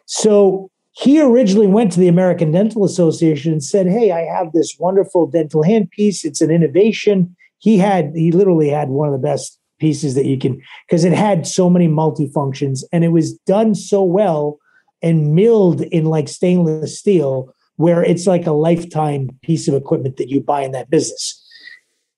So 0.05 0.71
he 0.99 1.21
originally 1.21 1.67
went 1.67 1.91
to 1.91 1.99
the 1.99 2.07
American 2.07 2.51
Dental 2.51 2.83
Association 2.83 3.51
and 3.51 3.63
said, 3.63 3.85
Hey, 3.85 4.11
I 4.11 4.21
have 4.21 4.51
this 4.51 4.75
wonderful 4.79 5.27
dental 5.27 5.61
handpiece. 5.61 6.25
It's 6.25 6.41
an 6.41 6.49
innovation. 6.49 7.35
He 7.59 7.77
had, 7.77 8.13
he 8.15 8.31
literally 8.31 8.69
had 8.69 8.89
one 8.89 9.07
of 9.07 9.13
the 9.13 9.27
best 9.27 9.59
pieces 9.79 10.15
that 10.15 10.25
you 10.25 10.39
can, 10.39 10.59
because 10.87 11.05
it 11.05 11.13
had 11.13 11.45
so 11.45 11.69
many 11.69 11.87
multifunctions 11.87 12.83
and 12.91 13.03
it 13.03 13.09
was 13.09 13.37
done 13.45 13.75
so 13.75 14.01
well 14.01 14.57
and 15.03 15.35
milled 15.35 15.81
in 15.81 16.05
like 16.05 16.27
stainless 16.27 16.97
steel, 16.97 17.53
where 17.75 18.03
it's 18.03 18.25
like 18.25 18.47
a 18.47 18.51
lifetime 18.51 19.29
piece 19.43 19.67
of 19.67 19.75
equipment 19.75 20.17
that 20.17 20.29
you 20.29 20.41
buy 20.41 20.63
in 20.63 20.71
that 20.71 20.89
business. 20.89 21.43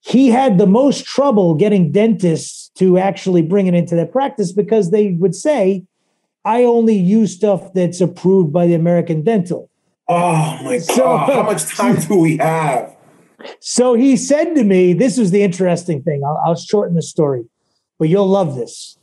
He 0.00 0.30
had 0.30 0.56
the 0.56 0.66
most 0.66 1.04
trouble 1.04 1.54
getting 1.54 1.92
dentists 1.92 2.70
to 2.76 2.96
actually 2.96 3.42
bring 3.42 3.66
it 3.66 3.74
into 3.74 3.94
their 3.94 4.06
practice 4.06 4.52
because 4.52 4.90
they 4.90 5.16
would 5.18 5.34
say, 5.34 5.84
I 6.44 6.64
only 6.64 6.96
use 6.96 7.34
stuff 7.34 7.72
that's 7.74 8.00
approved 8.00 8.52
by 8.52 8.66
the 8.66 8.74
American 8.74 9.22
Dental. 9.22 9.70
Oh 10.08 10.58
my 10.62 10.78
God. 10.78 10.82
So, 10.82 11.16
How 11.16 11.42
much 11.42 11.66
time 11.76 11.96
do 11.96 12.18
we 12.18 12.38
have? 12.38 12.96
So 13.60 13.94
he 13.94 14.16
said 14.16 14.54
to 14.54 14.64
me, 14.64 14.92
This 14.92 15.18
was 15.18 15.30
the 15.30 15.42
interesting 15.42 16.02
thing. 16.02 16.22
I'll, 16.24 16.40
I'll 16.44 16.56
shorten 16.56 16.94
the 16.94 17.02
story, 17.02 17.44
but 17.98 18.08
you'll 18.08 18.28
love 18.28 18.56
this. 18.56 18.98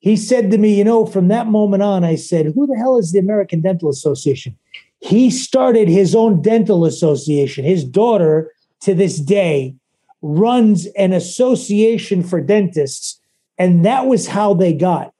He 0.00 0.16
said 0.16 0.50
to 0.50 0.58
me, 0.58 0.74
You 0.74 0.84
know, 0.84 1.06
from 1.06 1.28
that 1.28 1.46
moment 1.46 1.82
on, 1.82 2.04
I 2.04 2.16
said, 2.16 2.52
Who 2.54 2.66
the 2.66 2.76
hell 2.76 2.98
is 2.98 3.12
the 3.12 3.18
American 3.18 3.60
Dental 3.60 3.88
Association? 3.88 4.56
He 5.00 5.30
started 5.30 5.88
his 5.88 6.14
own 6.14 6.42
dental 6.42 6.84
association. 6.84 7.64
His 7.64 7.84
daughter, 7.84 8.52
to 8.82 8.94
this 8.94 9.18
day, 9.18 9.74
runs 10.20 10.86
an 10.96 11.12
association 11.12 12.22
for 12.22 12.40
dentists. 12.40 13.20
And 13.58 13.84
that 13.84 14.06
was 14.06 14.28
how 14.28 14.54
they 14.54 14.72
got 14.72 15.11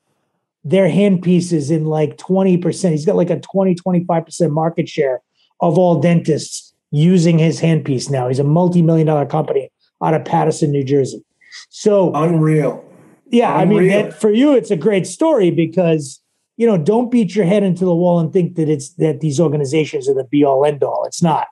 their 0.65 0.89
handpieces 0.89 1.71
in 1.71 1.87
like 1.87 2.17
20%. 2.17 2.91
He's 2.91 3.05
got 3.05 3.17
like 3.17 3.31
a 3.31 3.41
20, 3.41 3.75
25% 3.75 4.51
market 4.51 4.89
share 4.89 5.21
of 5.61 5.79
all 5.79 6.01
dentists 6.01 6.73
using 6.91 7.39
his 7.39 7.61
handpiece 7.61 8.11
now. 8.11 8.29
He's 8.29 8.39
a 8.39 8.45
multi-million 8.45 9.07
dollar 9.07 9.27
company 9.27 9.71
out 10.03 10.15
of 10.15 10.25
Paterson, 10.25 10.71
New 10.71 10.85
Jersey. 10.85 11.25
So 11.71 12.13
unreal. 12.15 12.85
Yeah, 13.31 13.61
unreal. 13.61 13.79
I 13.79 13.81
mean 13.81 13.89
that 13.89 14.21
for 14.21 14.31
you 14.31 14.55
it's 14.55 14.71
a 14.71 14.77
great 14.77 15.07
story 15.07 15.51
because 15.51 16.23
you 16.57 16.67
know, 16.67 16.77
don't 16.77 17.11
beat 17.11 17.35
your 17.35 17.47
head 17.47 17.63
into 17.63 17.85
the 17.85 17.95
wall 17.95 18.21
and 18.21 18.33
think 18.33 18.57
that 18.57 18.69
it's 18.69 18.91
that 18.95 19.21
these 19.21 19.41
organizations 19.41 20.09
are 20.09 20.15
the 20.15 20.25
be 20.25 20.45
all 20.45 20.65
end 20.65 20.85
all. 20.85 21.05
It's 21.07 21.23
not. 21.23 21.49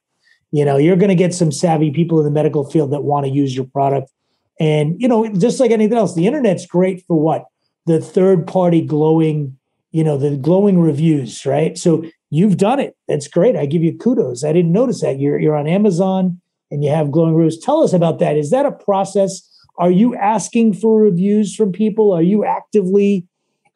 You 0.53 0.65
know, 0.65 0.77
you're 0.77 0.97
going 0.97 1.09
to 1.09 1.15
get 1.15 1.33
some 1.33 1.53
savvy 1.53 1.91
people 1.91 2.19
in 2.19 2.25
the 2.25 2.31
medical 2.31 2.69
field 2.69 2.91
that 2.93 3.03
want 3.03 3.25
to 3.27 3.33
use 3.33 3.55
your 3.55 3.65
product. 3.65 4.11
And, 4.59 5.01
you 5.01 5.09
know, 5.09 5.27
just 5.29 5.59
like 5.59 5.71
anything 5.71 5.97
else, 5.97 6.15
the 6.15 6.27
internet's 6.27 6.67
great 6.67 7.05
for 7.07 7.19
what? 7.19 7.47
The 7.87 8.01
third 8.01 8.47
party 8.47 8.81
glowing, 8.81 9.57
you 9.93 10.05
know, 10.05 10.17
the 10.17 10.37
glowing 10.37 10.81
reviews, 10.81 11.45
right? 11.47 11.77
So 11.77 12.05
you've 12.31 12.57
done 12.57 12.81
it. 12.81 12.97
That's 13.09 13.29
great. 13.29 13.57
I 13.57 13.67
give 13.67 13.83
you 13.83 13.97
kudos. 13.97 14.45
I 14.45 14.53
didn't 14.53 14.73
notice 14.73 15.01
that. 15.01 15.19
You're 15.19 15.39
you're 15.39 15.57
on 15.57 15.67
Amazon 15.67 16.41
and 16.71 16.85
you 16.85 16.91
have 16.91 17.11
glowing 17.11 17.35
reviews. 17.35 17.59
Tell 17.59 17.83
us 17.83 17.93
about 17.93 18.19
that. 18.21 18.37
Is 18.37 18.51
that 18.51 18.67
a 18.67 18.73
process? 18.73 19.47
Are 19.79 19.91
you 19.91 20.15
asking 20.15 20.75
for 20.75 21.01
reviews 21.01 21.55
from 21.55 21.73
people? 21.73 22.13
Are 22.13 22.23
you 22.23 22.45
actively 22.45 23.27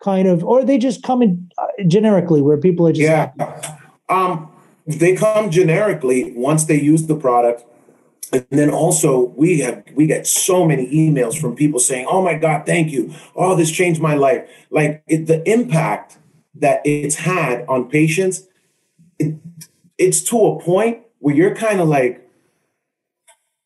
kind 0.04 0.28
of, 0.28 0.44
or 0.44 0.64
they 0.64 0.76
just 0.76 1.02
come 1.02 1.22
in 1.22 1.50
uh, 1.56 1.66
generically 1.88 2.42
where 2.42 2.58
people 2.58 2.86
are 2.86 2.92
just 2.92 3.02
yeah. 3.02 3.32
Um, 4.10 4.50
they 4.86 5.16
come 5.16 5.50
generically 5.50 6.34
once 6.36 6.64
they 6.64 6.78
use 6.78 7.06
the 7.06 7.16
product 7.16 7.64
and 8.34 8.58
then 8.58 8.70
also 8.70 9.32
we 9.36 9.60
have 9.60 9.84
we 9.94 10.06
get 10.06 10.26
so 10.26 10.66
many 10.66 10.86
emails 10.92 11.38
from 11.40 11.54
people 11.54 11.78
saying 11.78 12.06
oh 12.08 12.22
my 12.22 12.34
god 12.34 12.66
thank 12.66 12.90
you. 12.90 13.12
Oh 13.36 13.54
this 13.54 13.70
changed 13.70 14.00
my 14.00 14.14
life. 14.14 14.48
Like 14.70 15.02
it, 15.06 15.26
the 15.26 15.48
impact 15.50 16.18
that 16.56 16.80
it's 16.84 17.16
had 17.16 17.64
on 17.68 17.88
patients 17.88 18.46
it, 19.18 19.36
it's 19.98 20.20
to 20.22 20.46
a 20.46 20.60
point 20.60 21.00
where 21.18 21.34
you're 21.34 21.54
kind 21.54 21.80
of 21.80 21.88
like 21.88 22.20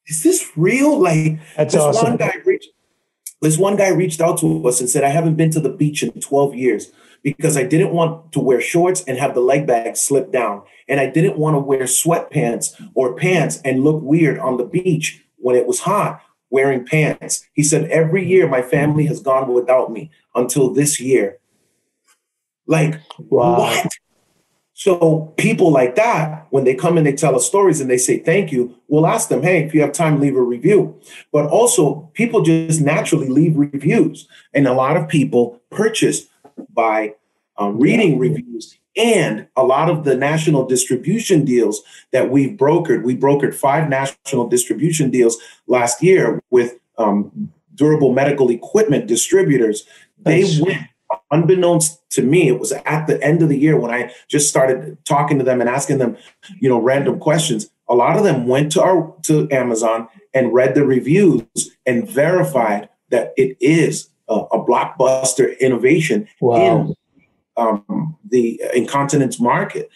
is 0.06 0.22
this 0.22 0.50
real? 0.56 0.98
Like 0.98 1.38
That's 1.56 1.75
this 1.75 1.82
awesome. 1.82 2.10
one 2.10 2.16
guy 2.16 2.34
reached 2.44 2.68
this 3.40 3.58
one 3.58 3.76
guy 3.76 3.88
reached 3.88 4.20
out 4.20 4.38
to 4.38 4.66
us 4.66 4.80
and 4.80 4.88
said 4.88 5.04
i 5.04 5.08
haven't 5.08 5.37
been 5.37 5.50
to 5.50 5.60
the 5.60 5.68
beach 5.68 6.02
in 6.02 6.10
12 6.10 6.54
years 6.54 6.90
because 7.22 7.56
I 7.56 7.64
didn't 7.64 7.92
want 7.92 8.32
to 8.32 8.40
wear 8.40 8.60
shorts 8.60 9.02
and 9.06 9.18
have 9.18 9.34
the 9.34 9.40
leg 9.40 9.66
bag 9.66 9.96
slip 9.96 10.32
down. 10.32 10.62
And 10.88 11.00
I 11.00 11.06
didn't 11.10 11.38
want 11.38 11.54
to 11.54 11.60
wear 11.60 11.82
sweatpants 11.82 12.75
or 12.94 13.14
pants 13.14 13.60
and 13.64 13.84
look 13.84 14.02
weird 14.02 14.38
on 14.38 14.56
the 14.56 14.64
beach 14.64 15.25
when 15.37 15.56
it 15.56 15.66
was 15.66 15.80
hot 15.80 16.22
wearing 16.50 16.87
pants. 16.87 17.46
He 17.52 17.62
said, 17.62 17.90
Every 17.90 18.26
year 18.26 18.48
my 18.48 18.62
family 18.62 19.06
has 19.06 19.20
gone 19.20 19.52
without 19.52 19.92
me 19.92 20.10
until 20.34 20.72
this 20.72 21.00
year. 21.00 21.38
Like, 22.66 23.00
wow. 23.18 23.58
what? 23.58 23.88
So 24.78 25.34
people 25.37 25.72
like 25.72 25.96
that, 25.96 26.46
when 26.50 26.62
they 26.62 26.75
come 26.76 26.96
and 26.96 27.04
they 27.04 27.12
tell 27.12 27.34
us 27.34 27.44
stories 27.44 27.80
and 27.80 27.90
they 27.90 27.98
say 27.98 28.20
thank 28.20 28.52
you, 28.52 28.76
we'll 28.87 29.08
ask 29.08 29.28
them, 29.28 29.42
hey, 29.42 29.64
if 29.64 29.75
you 29.75 29.80
have 29.80 29.90
time, 29.90 30.20
leave 30.20 30.37
a 30.37 30.40
review. 30.40 31.00
But 31.32 31.46
also, 31.46 32.12
people 32.14 32.42
just 32.42 32.80
naturally 32.80 33.26
leave 33.26 33.56
reviews. 33.56 34.28
And 34.54 34.68
a 34.68 34.72
lot 34.72 34.96
of 34.96 35.08
people 35.08 35.60
purchase 35.70 36.27
by 36.72 37.14
um, 37.56 37.78
reading 37.78 38.18
reviews 38.18 38.78
and 38.96 39.46
a 39.56 39.62
lot 39.62 39.88
of 39.88 40.04
the 40.04 40.16
national 40.16 40.66
distribution 40.66 41.44
deals 41.44 41.82
that 42.12 42.30
we've 42.30 42.56
brokered. 42.56 43.04
We 43.04 43.16
brokered 43.16 43.54
five 43.54 43.88
national 43.88 44.48
distribution 44.48 45.10
deals 45.10 45.38
last 45.66 46.02
year 46.02 46.42
with 46.50 46.78
um, 46.98 47.52
durable 47.74 48.12
medical 48.12 48.50
equipment 48.50 49.06
distributors. 49.06 49.84
They 50.18 50.44
went 50.60 50.88
unbeknownst 51.30 51.98
to 52.10 52.22
me 52.22 52.48
it 52.48 52.58
was 52.58 52.72
at 52.72 53.06
the 53.06 53.22
end 53.22 53.42
of 53.42 53.48
the 53.48 53.58
year 53.58 53.78
when 53.78 53.90
i 53.90 54.12
just 54.28 54.48
started 54.48 54.96
talking 55.04 55.38
to 55.38 55.44
them 55.44 55.60
and 55.60 55.68
asking 55.68 55.98
them 55.98 56.16
you 56.60 56.68
know 56.68 56.78
random 56.78 57.18
questions 57.18 57.70
a 57.88 57.94
lot 57.94 58.16
of 58.16 58.24
them 58.24 58.46
went 58.46 58.70
to 58.70 58.82
our 58.82 59.14
to 59.22 59.48
amazon 59.50 60.06
and 60.34 60.52
read 60.52 60.74
the 60.74 60.84
reviews 60.84 61.46
and 61.86 62.08
verified 62.08 62.88
that 63.10 63.32
it 63.36 63.56
is 63.60 64.10
a, 64.28 64.35
a 64.35 64.64
blockbuster 64.64 65.58
innovation 65.61 66.28
wow. 66.40 66.56
in 66.56 66.94
um, 67.56 68.16
the 68.28 68.61
incontinence 68.75 69.40
market. 69.40 69.90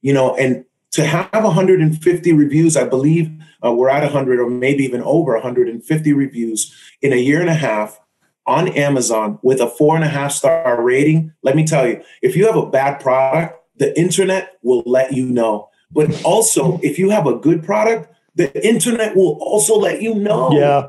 You 0.00 0.12
know, 0.12 0.36
and 0.36 0.64
to 0.92 1.04
have 1.04 1.30
150 1.32 2.32
reviews, 2.32 2.76
I 2.76 2.84
believe 2.84 3.30
uh, 3.64 3.72
we're 3.72 3.88
at 3.88 4.02
100 4.02 4.40
or 4.40 4.50
maybe 4.50 4.84
even 4.84 5.02
over 5.02 5.32
150 5.32 6.12
reviews 6.12 6.74
in 7.00 7.12
a 7.12 7.16
year 7.16 7.40
and 7.40 7.48
a 7.48 7.54
half 7.54 7.98
on 8.46 8.68
Amazon 8.68 9.38
with 9.42 9.60
a 9.60 9.68
four 9.68 9.94
and 9.94 10.04
a 10.04 10.08
half 10.08 10.32
star 10.32 10.82
rating. 10.82 11.32
Let 11.42 11.56
me 11.56 11.64
tell 11.64 11.86
you, 11.86 12.02
if 12.20 12.36
you 12.36 12.46
have 12.46 12.56
a 12.56 12.66
bad 12.66 13.00
product, 13.00 13.58
the 13.76 13.98
internet 13.98 14.58
will 14.62 14.82
let 14.84 15.12
you 15.12 15.26
know. 15.26 15.70
But 15.90 16.22
also, 16.24 16.80
if 16.82 16.98
you 16.98 17.10
have 17.10 17.26
a 17.26 17.36
good 17.36 17.62
product, 17.62 18.12
the 18.34 18.66
internet 18.66 19.14
will 19.14 19.38
also 19.40 19.76
let 19.76 20.02
you 20.02 20.14
know. 20.14 20.52
Yeah 20.52 20.88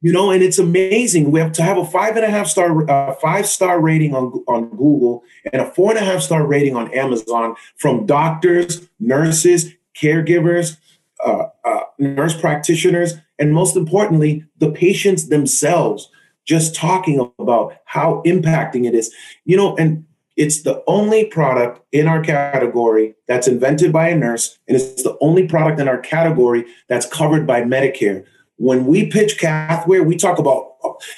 you 0.00 0.12
know 0.12 0.30
and 0.30 0.42
it's 0.42 0.58
amazing 0.58 1.30
we 1.30 1.40
have 1.40 1.52
to 1.52 1.62
have 1.62 1.78
a 1.78 1.84
five 1.84 2.16
and 2.16 2.24
a 2.24 2.30
half 2.30 2.46
star 2.46 2.88
uh, 2.90 3.14
five 3.14 3.46
star 3.46 3.80
rating 3.80 4.14
on, 4.14 4.32
on 4.48 4.68
google 4.70 5.22
and 5.52 5.62
a 5.62 5.70
four 5.72 5.90
and 5.90 5.98
a 5.98 6.04
half 6.04 6.22
star 6.22 6.46
rating 6.46 6.76
on 6.76 6.92
amazon 6.94 7.54
from 7.76 8.06
doctors 8.06 8.88
nurses 8.98 9.72
caregivers 9.94 10.76
uh, 11.24 11.44
uh, 11.64 11.80
nurse 11.98 12.38
practitioners 12.40 13.14
and 13.38 13.52
most 13.52 13.76
importantly 13.76 14.44
the 14.58 14.70
patients 14.70 15.28
themselves 15.28 16.10
just 16.46 16.74
talking 16.74 17.30
about 17.38 17.74
how 17.84 18.22
impacting 18.24 18.86
it 18.86 18.94
is 18.94 19.14
you 19.44 19.56
know 19.56 19.76
and 19.76 20.04
It's 20.36 20.62
the 20.62 20.82
only 20.86 21.26
product 21.26 21.80
in 21.92 22.06
our 22.06 22.22
category 22.22 23.14
that's 23.28 23.46
invented 23.46 23.92
by 23.92 24.08
a 24.08 24.16
nurse, 24.16 24.58
and 24.66 24.74
it's 24.74 25.02
the 25.02 25.16
only 25.20 25.46
product 25.46 25.78
in 25.80 25.86
our 25.86 25.98
category 25.98 26.64
that's 26.88 27.04
covered 27.04 27.46
by 27.46 27.60
Medicare. 27.60 28.24
When 28.60 28.84
we 28.84 29.06
pitch 29.06 29.38
CathWear, 29.40 30.04
we 30.04 30.16
talk 30.16 30.38
about, 30.38 30.72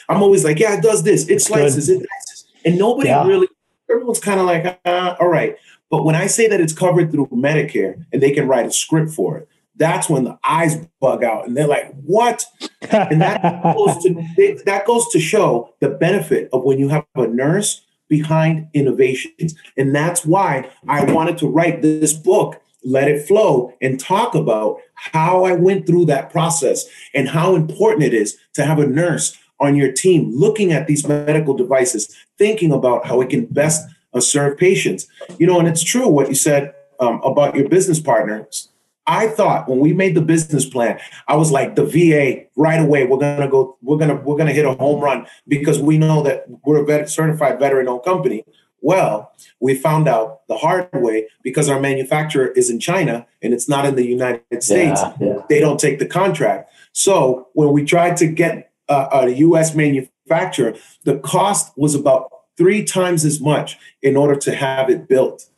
I'm 0.08 0.22
always 0.22 0.44
like, 0.44 0.60
yeah, 0.60 0.74
it 0.74 0.82
does 0.82 1.02
this, 1.02 1.28
it 1.28 1.42
slices, 1.42 1.88
it 1.88 1.96
slices. 1.98 2.44
And 2.64 2.78
nobody 2.78 3.08
Yeah. 3.08 3.26
really, 3.26 3.48
everyone's 3.90 4.20
kind 4.20 4.38
of 4.38 4.46
like, 4.46 4.78
uh, 4.84 5.16
all 5.18 5.26
right. 5.26 5.56
But 5.90 6.04
when 6.04 6.14
I 6.14 6.28
say 6.28 6.46
that 6.46 6.60
it's 6.60 6.72
covered 6.72 7.10
through 7.10 7.26
Medicare 7.32 8.04
and 8.12 8.22
they 8.22 8.30
can 8.30 8.46
write 8.46 8.66
a 8.66 8.70
script 8.70 9.10
for 9.10 9.38
it, 9.38 9.48
that's 9.74 10.08
when 10.08 10.22
the 10.22 10.38
eyes 10.44 10.86
bug 11.00 11.24
out 11.24 11.48
and 11.48 11.56
they're 11.56 11.66
like, 11.66 11.92
what? 12.04 12.44
And 12.92 13.20
that 13.20 13.42
goes 13.74 14.00
to 14.04 14.14
that 14.66 14.84
goes 14.86 15.08
to 15.08 15.18
show 15.18 15.74
the 15.80 15.88
benefit 15.88 16.48
of 16.52 16.62
when 16.62 16.78
you 16.78 16.88
have 16.90 17.04
a 17.16 17.26
nurse 17.26 17.84
behind 18.08 18.68
innovations. 18.72 19.56
And 19.76 19.92
that's 19.92 20.24
why 20.24 20.70
I 20.86 21.10
wanted 21.12 21.38
to 21.38 21.48
write 21.48 21.82
this 21.82 22.12
book, 22.12 22.61
Let 22.84 23.08
It 23.08 23.26
Flow, 23.26 23.72
and 23.80 23.98
talk 23.98 24.34
about 24.34 24.78
how 24.94 25.44
I 25.44 25.52
went 25.52 25.86
through 25.86 26.06
that 26.06 26.30
process 26.30 26.86
and 27.14 27.28
how 27.28 27.54
important 27.54 28.04
it 28.04 28.14
is 28.14 28.36
to 28.54 28.64
have 28.64 28.78
a 28.78 28.86
nurse 28.86 29.36
on 29.60 29.76
your 29.76 29.92
team 29.92 30.30
looking 30.34 30.72
at 30.72 30.86
these 30.86 31.06
medical 31.06 31.54
devices, 31.54 32.14
thinking 32.38 32.72
about 32.72 33.06
how 33.06 33.20
it 33.20 33.30
can 33.30 33.46
best 33.46 33.88
uh, 34.12 34.20
serve 34.20 34.58
patients. 34.58 35.06
You 35.38 35.46
know, 35.46 35.58
and 35.58 35.68
it's 35.68 35.82
true 35.82 36.08
what 36.08 36.28
you 36.28 36.34
said 36.34 36.74
um, 37.00 37.20
about 37.24 37.54
your 37.54 37.68
business 37.68 38.00
partners. 38.00 38.68
I 39.06 39.28
thought 39.28 39.68
when 39.68 39.80
we 39.80 39.92
made 39.92 40.14
the 40.14 40.20
business 40.20 40.64
plan, 40.64 41.00
I 41.26 41.36
was 41.36 41.50
like 41.50 41.74
the 41.74 41.84
VA 41.84 42.44
right 42.54 42.80
away. 42.80 43.04
We're 43.04 43.18
gonna 43.18 43.48
go. 43.48 43.76
We're 43.82 43.96
gonna 43.96 44.14
we're 44.14 44.36
gonna 44.36 44.52
hit 44.52 44.64
a 44.64 44.74
home 44.74 45.00
run 45.00 45.26
because 45.48 45.80
we 45.80 45.98
know 45.98 46.22
that 46.22 46.44
we're 46.64 46.82
a 46.82 46.84
vet, 46.84 47.10
certified 47.10 47.58
veteran-owned 47.58 48.04
company. 48.04 48.44
Well, 48.82 49.32
we 49.60 49.74
found 49.76 50.08
out 50.08 50.46
the 50.48 50.56
hard 50.56 50.88
way 50.92 51.28
because 51.42 51.68
our 51.68 51.80
manufacturer 51.80 52.48
is 52.48 52.68
in 52.68 52.80
China 52.80 53.26
and 53.40 53.54
it's 53.54 53.68
not 53.68 53.86
in 53.86 53.94
the 53.94 54.04
United 54.04 54.62
States. 54.62 55.00
Yeah, 55.00 55.14
yeah. 55.20 55.38
They 55.48 55.60
don't 55.60 55.78
take 55.80 55.98
the 56.00 56.06
contract. 56.06 56.70
So 56.92 57.48
when 57.54 57.72
we 57.72 57.84
tried 57.84 58.16
to 58.18 58.26
get 58.26 58.72
uh, 58.88 59.08
a 59.12 59.28
U.S. 59.30 59.74
manufacturer, 59.74 60.74
the 61.04 61.18
cost 61.20 61.72
was 61.78 61.94
about 61.94 62.28
three 62.58 62.84
times 62.84 63.24
as 63.24 63.40
much 63.40 63.78
in 64.02 64.16
order 64.16 64.36
to 64.36 64.54
have 64.54 64.90
it 64.90 65.08
built. 65.08 65.48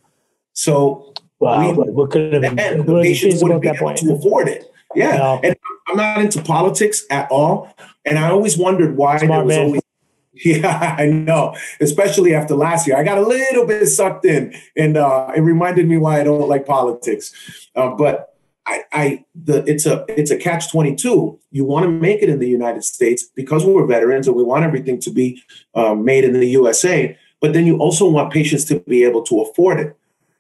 So 0.53 1.13
Wow, 1.41 1.73
We- 1.73 1.91
what 1.91 2.11
could 2.11 2.33
have 2.33 2.43
been? 2.43 2.59
and 2.59 2.87
the 2.87 3.03
patients 3.03 3.43
wouldn't 3.43 3.61
be 3.63 3.69
able 3.69 3.79
point? 3.79 3.99
to 3.99 4.13
afford 4.15 4.49
it. 4.49 4.71
Yeah, 4.95 5.41
and 5.43 5.57
I'm 5.89 5.97
not 5.97 6.21
into 6.21 6.41
politics 6.43 7.05
at 7.11 7.29
all, 7.31 7.75
and 8.05 8.17
I 8.19 8.31
always 8.31 8.57
wondered 8.57 8.97
why 8.97 9.19
there 9.19 9.29
was 9.43 9.49
man. 9.57 9.67
always. 9.67 9.83
Yeah, 10.45 10.97
I 10.99 11.07
know. 11.07 11.55
Especially 11.81 12.35
after 12.35 12.55
last 12.55 12.87
year, 12.87 12.97
I 12.97 13.05
got 13.05 13.19
a 13.19 13.23
little 13.23 13.67
bit 13.67 13.87
sucked 13.87 14.25
in, 14.25 14.55
and 14.77 14.97
uh, 14.97 15.31
it 15.35 15.41
reminded 15.41 15.87
me 15.89 15.97
why 15.97 16.21
I 16.21 16.25
don't 16.25 16.49
like 16.49 16.67
politics. 16.67 17.33
Uh, 17.77 17.91
but 17.91 18.35
I, 18.67 18.83
I, 18.93 19.25
the 19.35 19.65
it's 19.71 19.87
a 19.87 20.05
it's 20.09 20.31
a 20.31 20.37
catch 20.37 20.71
twenty 20.71 20.97
two. 20.97 21.39
You 21.51 21.65
want 21.65 21.85
to 21.85 21.91
make 21.91 22.23
it 22.23 22.29
in 22.29 22.41
the 22.41 22.49
United 22.49 22.83
States 22.83 23.25
because 23.35 23.65
we're 23.65 23.87
veterans, 23.87 24.27
and 24.27 24.37
we 24.37 24.43
want 24.43 24.65
everything 24.65 25.01
to 25.03 25.11
be 25.11 25.41
um, 25.75 26.05
made 26.05 26.25
in 26.25 26.33
the 26.33 26.47
USA. 26.49 27.17
But 27.41 27.53
then 27.53 27.67
you 27.67 27.79
also 27.79 28.09
want 28.09 28.33
patients 28.33 28.65
to 28.67 28.81
be 28.81 29.05
able 29.05 29.23
to 29.25 29.41
afford 29.41 29.79
it. 29.79 29.97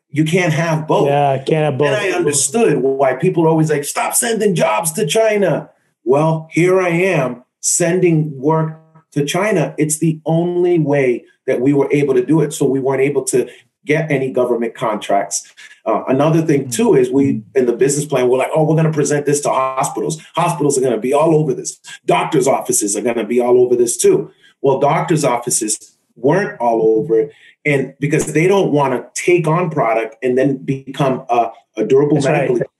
You 0.08 0.24
can't 0.24 0.52
have 0.52 0.86
both. 0.86 1.08
Yeah, 1.08 1.30
I 1.30 1.38
can't 1.38 1.64
have 1.64 1.78
both. 1.78 1.90
Then 1.90 2.14
I 2.14 2.16
understood 2.16 2.78
why 2.78 3.14
people 3.14 3.44
are 3.44 3.48
always 3.48 3.70
like, 3.70 3.84
stop 3.84 4.14
sending 4.14 4.54
jobs 4.54 4.92
to 4.92 5.06
China. 5.06 5.70
Well, 6.04 6.48
here 6.50 6.80
I 6.80 6.90
am 6.90 7.44
sending 7.60 8.40
work 8.40 8.80
to 9.14 9.24
China. 9.24 9.74
It's 9.78 9.98
the 9.98 10.20
only 10.26 10.78
way 10.78 11.24
that 11.46 11.60
we 11.60 11.72
were 11.72 11.90
able 11.92 12.14
to 12.14 12.24
do 12.24 12.40
it. 12.40 12.52
So 12.52 12.66
we 12.66 12.80
weren't 12.80 13.02
able 13.02 13.24
to 13.24 13.48
get 13.84 14.10
any 14.10 14.30
government 14.30 14.74
contracts. 14.74 15.52
Uh, 15.84 16.04
another 16.08 16.42
thing, 16.42 16.70
too, 16.70 16.94
is 16.94 17.10
we 17.10 17.42
in 17.54 17.66
the 17.66 17.76
business 17.76 18.06
plan, 18.06 18.28
we're 18.28 18.38
like, 18.38 18.50
oh, 18.54 18.64
we're 18.64 18.76
going 18.76 18.86
to 18.86 18.92
present 18.92 19.26
this 19.26 19.40
to 19.42 19.50
hospitals. 19.50 20.22
Hospitals 20.34 20.78
are 20.78 20.80
going 20.80 20.94
to 20.94 21.00
be 21.00 21.12
all 21.12 21.34
over 21.34 21.52
this. 21.52 21.78
Doctors' 22.06 22.48
offices 22.48 22.96
are 22.96 23.02
going 23.02 23.16
to 23.16 23.24
be 23.24 23.40
all 23.40 23.60
over 23.60 23.76
this, 23.76 23.96
too. 23.96 24.30
Well, 24.62 24.78
doctors' 24.78 25.24
offices 25.24 25.98
weren't 26.16 26.58
all 26.60 26.98
over 26.98 27.20
it 27.20 27.32
and 27.64 27.94
because 27.98 28.32
they 28.32 28.46
don't 28.46 28.72
want 28.72 28.94
to 28.94 29.20
take 29.20 29.46
on 29.46 29.70
product 29.70 30.16
and 30.22 30.36
then 30.38 30.58
become 30.58 31.24
a, 31.28 31.50
a 31.76 31.84
durable 31.84 32.16
That's 32.16 32.26
right. 32.26 32.48
medical 32.50 32.70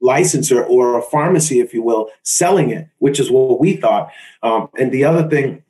licensor 0.00 0.64
or 0.64 0.98
a 0.98 1.02
pharmacy, 1.02 1.60
if 1.60 1.74
you 1.74 1.82
will, 1.82 2.10
selling 2.22 2.70
it, 2.70 2.88
which 2.98 3.20
is 3.20 3.30
what 3.30 3.60
we 3.60 3.76
thought. 3.76 4.10
Um, 4.42 4.68
and 4.78 4.90
the 4.90 5.04
other 5.04 5.28
thing 5.28 5.62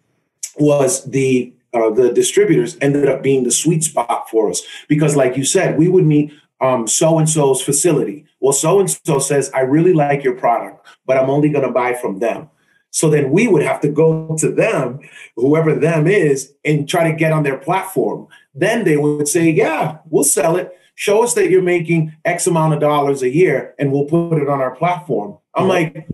was 0.58 1.04
the 1.04 1.52
uh, 1.74 1.90
the 1.90 2.12
distributors 2.12 2.76
ended 2.80 3.08
up 3.08 3.22
being 3.22 3.44
the 3.44 3.50
sweet 3.50 3.84
spot 3.84 4.30
for 4.30 4.48
us 4.50 4.62
because, 4.88 5.14
like 5.14 5.36
you 5.36 5.44
said, 5.44 5.78
we 5.78 5.88
would 5.88 6.06
meet 6.06 6.32
um, 6.60 6.86
so 6.86 7.18
and 7.18 7.28
so's 7.28 7.60
facility. 7.60 8.24
Well, 8.40 8.52
so 8.52 8.80
and 8.80 8.90
so 8.90 9.18
says, 9.18 9.50
"I 9.52 9.60
really 9.60 9.92
like 9.92 10.24
your 10.24 10.34
product, 10.34 10.86
but 11.04 11.18
I'm 11.18 11.30
only 11.30 11.50
going 11.50 11.66
to 11.66 11.72
buy 11.72 11.94
from 11.94 12.18
them." 12.18 12.50
So 12.96 13.10
then 13.10 13.30
we 13.30 13.46
would 13.46 13.62
have 13.62 13.82
to 13.82 13.90
go 13.90 14.34
to 14.38 14.50
them, 14.50 15.00
whoever 15.36 15.74
them 15.74 16.06
is, 16.06 16.54
and 16.64 16.88
try 16.88 17.10
to 17.10 17.14
get 17.14 17.30
on 17.30 17.42
their 17.42 17.58
platform. 17.58 18.26
Then 18.54 18.84
they 18.84 18.96
would 18.96 19.28
say, 19.28 19.50
Yeah, 19.50 19.98
we'll 20.08 20.24
sell 20.24 20.56
it. 20.56 20.72
Show 20.94 21.22
us 21.22 21.34
that 21.34 21.50
you're 21.50 21.60
making 21.60 22.16
X 22.24 22.46
amount 22.46 22.72
of 22.72 22.80
dollars 22.80 23.20
a 23.20 23.28
year 23.28 23.74
and 23.78 23.92
we'll 23.92 24.06
put 24.06 24.40
it 24.40 24.48
on 24.48 24.62
our 24.62 24.74
platform. 24.74 25.36
I'm 25.54 25.68
like, 25.68 26.08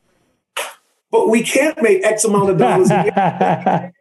but 1.12 1.28
we 1.28 1.42
can't 1.42 1.80
make 1.82 2.02
X 2.04 2.24
amount 2.24 2.50
of 2.50 2.58
dollars 2.58 2.90
a 2.90 3.04
year. 3.04 3.92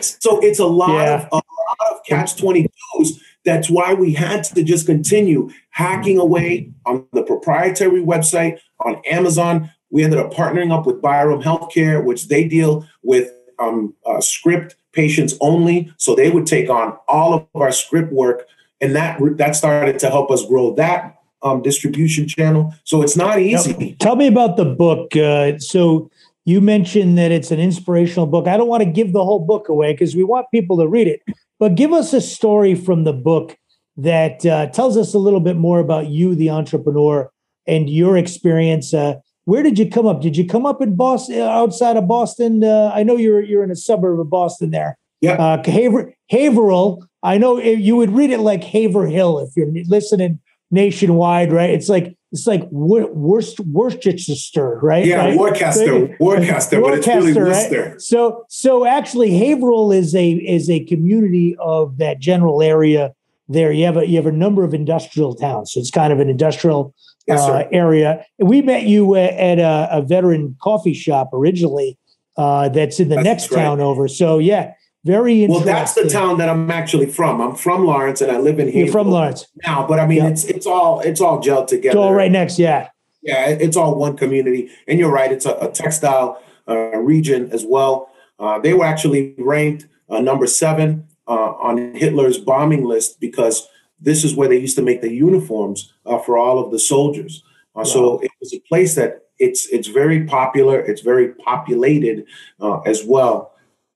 so 0.00 0.40
it's 0.40 0.60
a 0.60 0.64
lot 0.64 0.90
Yeah. 0.90 1.14
of 1.14 1.28
a 1.32 1.34
lot 1.34 1.92
of 1.92 2.04
catch 2.06 2.36
22s. 2.36 3.20
That's 3.44 3.68
why 3.68 3.92
we 3.92 4.14
had 4.14 4.44
to 4.44 4.62
just 4.62 4.86
continue 4.86 5.50
hacking 5.70 6.18
away 6.18 6.70
on 6.86 7.04
the 7.12 7.24
proprietary 7.24 8.00
website 8.00 8.60
on 8.80 9.02
Amazon. 9.10 9.70
We 9.90 10.04
ended 10.04 10.20
up 10.20 10.32
partnering 10.32 10.72
up 10.72 10.86
with 10.86 11.02
Byram 11.02 11.42
Healthcare, 11.42 12.02
which 12.02 12.28
they 12.28 12.46
deal 12.46 12.86
with 13.02 13.32
um, 13.58 13.94
uh, 14.06 14.20
script 14.20 14.76
patients 14.92 15.34
only. 15.40 15.92
So 15.96 16.14
they 16.14 16.30
would 16.30 16.46
take 16.46 16.70
on 16.70 16.96
all 17.08 17.34
of 17.34 17.46
our 17.54 17.72
script 17.72 18.12
work, 18.12 18.46
and 18.80 18.94
that 18.94 19.18
that 19.38 19.56
started 19.56 19.98
to 19.98 20.08
help 20.08 20.30
us 20.30 20.46
grow 20.46 20.74
that 20.76 21.16
um, 21.42 21.62
distribution 21.62 22.28
channel. 22.28 22.72
So 22.84 23.02
it's 23.02 23.16
not 23.16 23.40
easy. 23.40 23.96
Tell 23.98 24.16
me 24.16 24.26
about 24.28 24.56
the 24.56 24.64
book. 24.64 25.16
Uh, 25.16 25.58
so 25.58 26.10
you 26.44 26.60
mentioned 26.60 27.16
that 27.18 27.30
it's 27.30 27.50
an 27.50 27.60
inspirational 27.60 28.26
book. 28.26 28.46
I 28.46 28.56
don't 28.56 28.68
want 28.68 28.82
to 28.82 28.90
give 28.90 29.12
the 29.12 29.24
whole 29.24 29.44
book 29.44 29.68
away 29.68 29.92
because 29.92 30.16
we 30.16 30.24
want 30.24 30.46
people 30.52 30.76
to 30.78 30.88
read 30.88 31.06
it, 31.06 31.20
but 31.58 31.74
give 31.74 31.92
us 31.92 32.12
a 32.12 32.20
story 32.20 32.74
from 32.74 33.04
the 33.04 33.12
book 33.12 33.56
that 33.96 34.44
uh, 34.46 34.66
tells 34.66 34.96
us 34.96 35.14
a 35.14 35.18
little 35.18 35.40
bit 35.40 35.56
more 35.56 35.78
about 35.78 36.08
you, 36.08 36.34
the 36.34 36.50
entrepreneur, 36.50 37.30
and 37.66 37.88
your 37.88 38.16
experience. 38.16 38.92
Uh, 38.92 39.14
where 39.44 39.62
did 39.62 39.78
you 39.78 39.88
come 39.88 40.06
up? 40.06 40.20
Did 40.20 40.36
you 40.36 40.46
come 40.46 40.66
up 40.66 40.80
in 40.80 40.96
Boston, 40.96 41.40
outside 41.40 41.96
of 41.96 42.08
Boston? 42.08 42.64
Uh, 42.64 42.90
I 42.94 43.02
know 43.02 43.16
you're 43.16 43.42
you're 43.42 43.64
in 43.64 43.70
a 43.70 43.76
suburb 43.76 44.20
of 44.20 44.30
Boston 44.30 44.70
there. 44.70 44.98
Yeah. 45.20 45.34
Uh, 45.34 45.62
Haver, 45.64 46.12
Haverhill. 46.30 47.06
I 47.22 47.38
know 47.38 47.58
you 47.58 47.94
would 47.96 48.10
read 48.10 48.30
it 48.30 48.40
like 48.40 48.64
Haverhill 48.64 49.38
if 49.38 49.50
you're 49.56 49.70
listening 49.86 50.40
nationwide, 50.72 51.52
right? 51.52 51.70
It's 51.70 51.88
like 51.88 52.16
it's 52.32 52.46
like 52.46 52.66
Wor- 52.70 53.12
Worcest, 53.12 53.60
Worcester, 53.60 54.78
right? 54.82 55.04
Yeah, 55.04 55.16
Right? 55.26 55.38
Worcester, 55.38 56.16
Worcester, 56.18 56.80
but 56.80 56.94
it's 56.94 57.06
really 57.06 57.34
Worcester, 57.34 57.90
right? 57.90 58.00
So 58.00 58.44
so 58.48 58.86
actually 58.86 59.36
Haverhill 59.36 59.92
is 59.92 60.14
a 60.14 60.30
is 60.32 60.70
a 60.70 60.82
community 60.84 61.54
of 61.60 61.98
that 61.98 62.20
general 62.20 62.62
area 62.62 63.12
there. 63.48 63.70
You 63.70 63.84
have 63.84 63.98
a 63.98 64.08
you 64.08 64.16
have 64.16 64.26
a 64.26 64.32
number 64.32 64.64
of 64.64 64.72
industrial 64.72 65.34
towns. 65.34 65.72
So 65.72 65.80
it's 65.80 65.90
kind 65.90 66.12
of 66.12 66.20
an 66.20 66.30
industrial 66.30 66.94
Yes, 67.28 67.40
uh, 67.40 67.68
area. 67.70 68.24
We 68.38 68.62
met 68.62 68.82
you 68.84 69.14
uh, 69.14 69.18
at 69.18 69.60
a, 69.60 69.88
a 69.98 70.02
veteran 70.02 70.56
coffee 70.60 70.94
shop 70.94 71.30
originally. 71.32 71.98
Uh, 72.36 72.70
that's 72.70 72.98
in 72.98 73.10
the 73.10 73.16
That's 73.16 73.24
next 73.26 73.50
right. 73.52 73.62
town 73.62 73.78
over. 73.80 74.08
So 74.08 74.38
yeah, 74.38 74.72
very 75.04 75.42
interesting. 75.42 75.66
Well, 75.66 75.74
that's 75.76 75.94
the 75.94 76.08
town 76.08 76.38
that 76.38 76.48
I'm 76.48 76.70
actually 76.70 77.06
from. 77.06 77.40
I'm 77.40 77.54
from 77.54 77.84
Lawrence, 77.84 78.20
and 78.20 78.30
I 78.30 78.38
live 78.38 78.58
in 78.58 78.68
here. 78.68 78.84
You're 78.84 78.92
from 78.92 79.08
Lawrence. 79.08 79.46
now. 79.66 79.86
But 79.86 79.98
I 80.00 80.06
mean, 80.06 80.18
Yeah. 80.18 80.28
it's 80.28 80.44
it's 80.44 80.66
all 80.66 81.00
it's 81.00 81.20
all 81.20 81.42
gelled 81.42 81.66
together. 81.66 81.90
It's 81.98 82.04
all 82.04 82.14
right 82.14 82.30
next. 82.30 82.58
Yeah. 82.58 82.88
Yeah, 83.22 83.46
it's 83.48 83.76
all 83.76 83.94
one 83.94 84.16
community. 84.16 84.68
And 84.88 84.98
you're 84.98 85.10
right; 85.12 85.30
it's 85.30 85.46
a, 85.46 85.54
a 85.60 85.68
textile 85.70 86.42
uh, 86.68 86.98
region 86.98 87.50
as 87.52 87.64
well. 87.64 88.08
Uh, 88.38 88.58
they 88.58 88.74
were 88.74 88.84
actually 88.84 89.34
ranked 89.38 89.86
uh, 90.08 90.20
number 90.20 90.46
seven 90.46 91.06
uh, 91.28 91.52
on 91.68 91.94
Hitler's 91.94 92.38
bombing 92.38 92.84
list 92.84 93.20
because 93.20 93.68
this 94.00 94.24
is 94.24 94.34
where 94.34 94.48
they 94.48 94.58
used 94.58 94.76
to 94.76 94.82
make 94.82 95.00
the 95.00 95.12
uniforms 95.12 95.92
uh, 96.04 96.18
for 96.18 96.36
all 96.36 96.58
of 96.58 96.72
the 96.72 96.78
soldiers. 96.78 97.42
Uh, 97.76 97.84
So 97.84 98.18
it 98.20 98.30
was 98.40 98.52
a 98.52 98.60
place 98.68 98.96
that 98.96 99.22
it's 99.38 99.66
it's 99.68 99.86
very 99.88 100.24
popular. 100.24 100.80
It's 100.80 101.00
very 101.02 101.28
populated 101.34 102.24
uh, 102.60 102.80
as 102.80 103.04
well. 103.04 103.51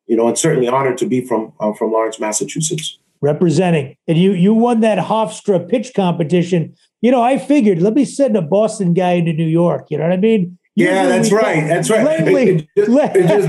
You 0.07 0.16
know, 0.16 0.29
and 0.29 0.38
certainly 0.38 0.69
honored 0.69 0.99
to 0.99 1.07
be 1.07 1.21
from 1.21 1.53
uh, 1.61 1.73
from 1.73 1.92
Lawrence, 1.92 2.19
Massachusetts. 2.21 2.99
representing. 3.21 3.97
And 4.07 4.16
you 4.19 4.33
you 4.33 4.55
won 4.55 4.81
that 4.81 4.99
Hofstra 4.99 5.69
pitch 5.69 5.92
competition. 5.95 6.75
You 7.03 7.11
know, 7.11 7.23
I 7.23 7.38
figured 7.38 7.81
let 7.83 7.95
me 7.95 8.05
send 8.05 8.37
a 8.37 8.42
Boston 8.42 8.95
guy 8.95 9.12
into 9.12 9.33
New 9.33 9.47
York. 9.47 9.87
You 9.90 9.99
know 9.99 10.05
what 10.05 10.12
I 10.12 10.16
mean? 10.19 10.59
Yeah, 10.77 11.07
that's 11.07 11.33
right. 11.33 11.66
That's 11.66 11.88
right. 11.88 12.05
Lately- 12.25 12.69
just, 12.77 12.90
just 13.14 13.49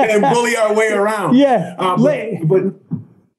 and 0.00 0.22
bully 0.22 0.56
our 0.56 0.74
way 0.74 0.88
around. 0.90 1.36
Yeah. 1.36 1.76
La- 1.78 1.96
but, 1.96 2.48
but 2.48 2.62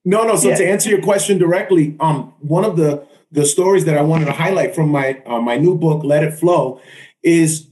No, 0.05 0.23
no. 0.23 0.35
So 0.37 0.47
Yeah. 0.49 0.55
to 0.55 0.65
answer 0.67 0.89
your 0.89 1.01
question 1.01 1.37
directly, 1.37 1.95
um, 1.99 2.33
one 2.39 2.63
of 2.63 2.77
the 2.77 3.05
the 3.31 3.45
stories 3.45 3.83
that 3.83 3.97
I 3.97 4.01
wanted 4.01 4.25
to 4.25 4.31
highlight 4.31 4.73
from 4.73 4.89
my 4.89 5.21
uh, 5.25 5.41
my 5.41 5.57
new 5.57 5.75
book, 5.75 6.03
Let 6.05 6.23
It 6.23 6.33
Flow, 6.33 6.79
is 7.23 7.67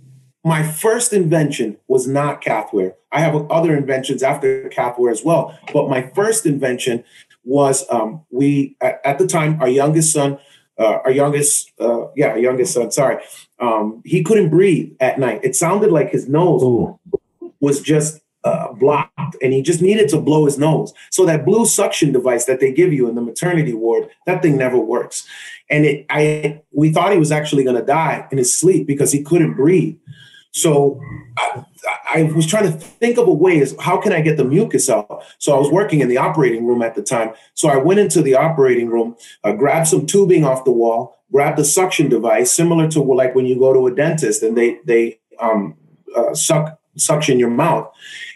my 0.46 0.62
first 0.62 1.12
invention 1.12 1.76
was 1.88 2.08
not 2.08 2.40
CathWear. 2.40 2.94
I 3.12 3.20
have 3.20 3.36
other 3.52 3.76
inventions 3.76 4.22
after 4.22 4.70
CathWear 4.70 5.12
as 5.12 5.24
well, 5.24 5.58
but 5.74 5.90
my 5.90 6.04
first 6.14 6.46
invention 6.46 7.04
was 7.44 7.84
um, 7.90 8.24
we 8.30 8.78
at, 8.80 9.18
the 9.18 9.26
time 9.26 9.60
our 9.60 9.68
youngest 9.68 10.14
son, 10.14 10.38
uh, 10.78 11.00
our 11.04 11.12
youngest 11.12 11.72
uh, 11.80 12.08
yeah, 12.16 12.28
our 12.28 12.38
youngest 12.38 12.74
son. 12.74 12.92
Sorry, 12.92 13.18
um, 13.60 14.04
he 14.06 14.24
couldn't 14.24 14.50
breathe 14.50 14.94
at 15.00 15.18
night. 15.18 15.42
It 15.44 15.56
sounded 15.56 15.92
like 15.92 16.12
his 16.12 16.30
nose 16.30 16.62
Ooh. 16.62 17.00
was 17.60 17.82
just 17.82 18.22
uh, 18.44 18.72
blocked 18.74 19.36
and 19.42 19.52
he 19.52 19.62
just 19.64 19.82
needed 19.82 20.08
to 20.10 20.22
blow 20.22 20.46
his 20.46 20.60
nose. 20.60 20.94
So 21.10 21.26
that 21.26 21.46
blue 21.46 21.66
suction 21.66 22.12
device 22.12 22.46
that 22.46 22.60
they 22.60 22.72
give 22.72 22.94
you 22.94 23.10
in 23.10 23.16
the 23.16 23.22
maternity 23.22 23.74
ward, 23.74 24.08
that 24.28 24.44
thing 24.44 24.58
never 24.58 24.78
works. 24.78 25.28
And 25.70 25.84
it, 25.84 26.06
I, 26.12 26.62
we 26.72 26.94
thought 26.94 27.12
he 27.12 27.18
was 27.18 27.32
actually 27.32 27.64
going 27.64 27.76
to 27.76 27.82
die 27.82 28.28
in 28.32 28.38
his 28.38 28.56
sleep 28.56 28.86
because 28.86 29.12
he 29.12 29.24
couldn't 29.24 29.56
breathe. 29.56 29.98
So 30.56 31.02
I, 31.38 31.66
I 32.14 32.24
was 32.34 32.48
trying 32.48 32.72
to 32.72 32.72
think 32.72 33.18
of 33.18 33.28
a 33.28 33.34
way 33.34 33.58
is 33.58 33.76
how 33.82 33.98
can 33.98 34.14
I 34.14 34.22
get 34.22 34.38
the 34.38 34.46
mucus 34.46 34.90
out? 34.90 35.22
So 35.38 35.54
I 35.54 35.60
was 35.60 35.70
working 35.70 36.00
in 36.00 36.08
the 36.08 36.18
operating 36.18 36.66
room 36.66 36.82
at 36.82 36.96
the 36.96 37.04
time. 37.04 37.34
So 37.56 37.68
I 37.68 37.76
went 37.76 38.00
into 38.00 38.22
the 38.22 38.36
operating 38.36 38.88
room, 38.88 39.18
uh, 39.44 39.52
grabbed 39.52 39.88
some 39.88 40.06
tubing 40.06 40.46
off 40.46 40.64
the 40.64 40.72
wall, 40.72 41.20
grabbed 41.30 41.60
a 41.60 41.66
suction 41.66 42.08
device 42.08 42.52
similar 42.52 42.90
to 42.92 43.02
like 43.02 43.36
when 43.36 43.46
you 43.46 43.60
go 43.60 43.74
to 43.74 43.88
a 43.88 43.94
dentist 43.94 44.44
and 44.44 44.58
they 44.58 44.80
they 44.86 45.20
um, 45.42 45.76
uh, 46.16 46.34
suck 46.34 46.80
suction 46.96 47.38
your 47.38 47.50
mouth. 47.50 47.92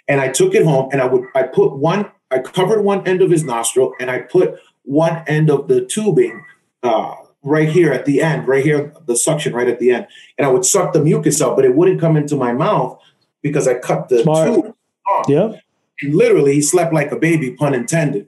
And 0.09 0.19
I 0.19 0.27
took 0.27 0.53
it 0.53 0.65
home 0.65 0.89
and 0.91 1.01
I 1.01 1.05
would 1.05 1.23
I 1.35 1.43
put 1.43 1.77
one 1.77 2.11
I 2.31 2.39
covered 2.39 2.81
one 2.81 3.07
end 3.07 3.21
of 3.21 3.31
his 3.31 3.45
nostril 3.45 3.93
and 3.97 4.11
I 4.11 4.19
put 4.19 4.59
one 4.83 5.23
end 5.25 5.49
of 5.49 5.69
the 5.69 5.85
tubing 5.85 6.43
uh, 6.83 7.15
right 7.43 7.69
here 7.69 7.91
at 7.93 8.05
the 8.05 8.21
end, 8.21 8.47
right 8.47 8.63
here 8.63 8.93
the 9.05 9.15
suction 9.15 9.53
right 9.53 9.67
at 9.67 9.79
the 9.79 9.91
end, 9.91 10.07
and 10.37 10.45
I 10.45 10.49
would 10.51 10.65
suck 10.65 10.93
the 10.93 11.01
mucus 11.03 11.41
out, 11.41 11.55
but 11.55 11.65
it 11.65 11.75
wouldn't 11.75 11.99
come 11.99 12.17
into 12.17 12.35
my 12.35 12.53
mouth 12.53 12.99
because 13.41 13.67
I 13.67 13.75
cut 13.75 14.09
the 14.09 14.23
Smart. 14.23 14.47
tube 14.53 14.75
off. 15.07 15.29
Yep. 15.29 15.61
And 16.01 16.15
literally, 16.15 16.53
he 16.55 16.61
slept 16.61 16.93
like 16.93 17.11
a 17.11 17.17
baby, 17.17 17.51
pun 17.51 17.73
intended. 17.73 18.27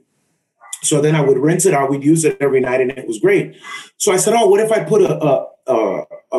So 0.82 1.00
then 1.00 1.14
I 1.14 1.20
would 1.20 1.38
rinse 1.38 1.64
it 1.64 1.74
out. 1.74 1.90
We'd 1.90 2.04
use 2.04 2.24
it 2.24 2.36
every 2.40 2.60
night, 2.60 2.80
and 2.80 2.90
it 2.90 3.06
was 3.06 3.18
great. 3.18 3.56
So 3.98 4.12
I 4.12 4.16
said, 4.16 4.34
"Oh, 4.36 4.48
what 4.48 4.60
if 4.60 4.72
I 4.72 4.82
put 4.82 5.00
a, 5.02 5.14
a, 5.14 5.46
a, 5.68 6.04
a, 6.32 6.38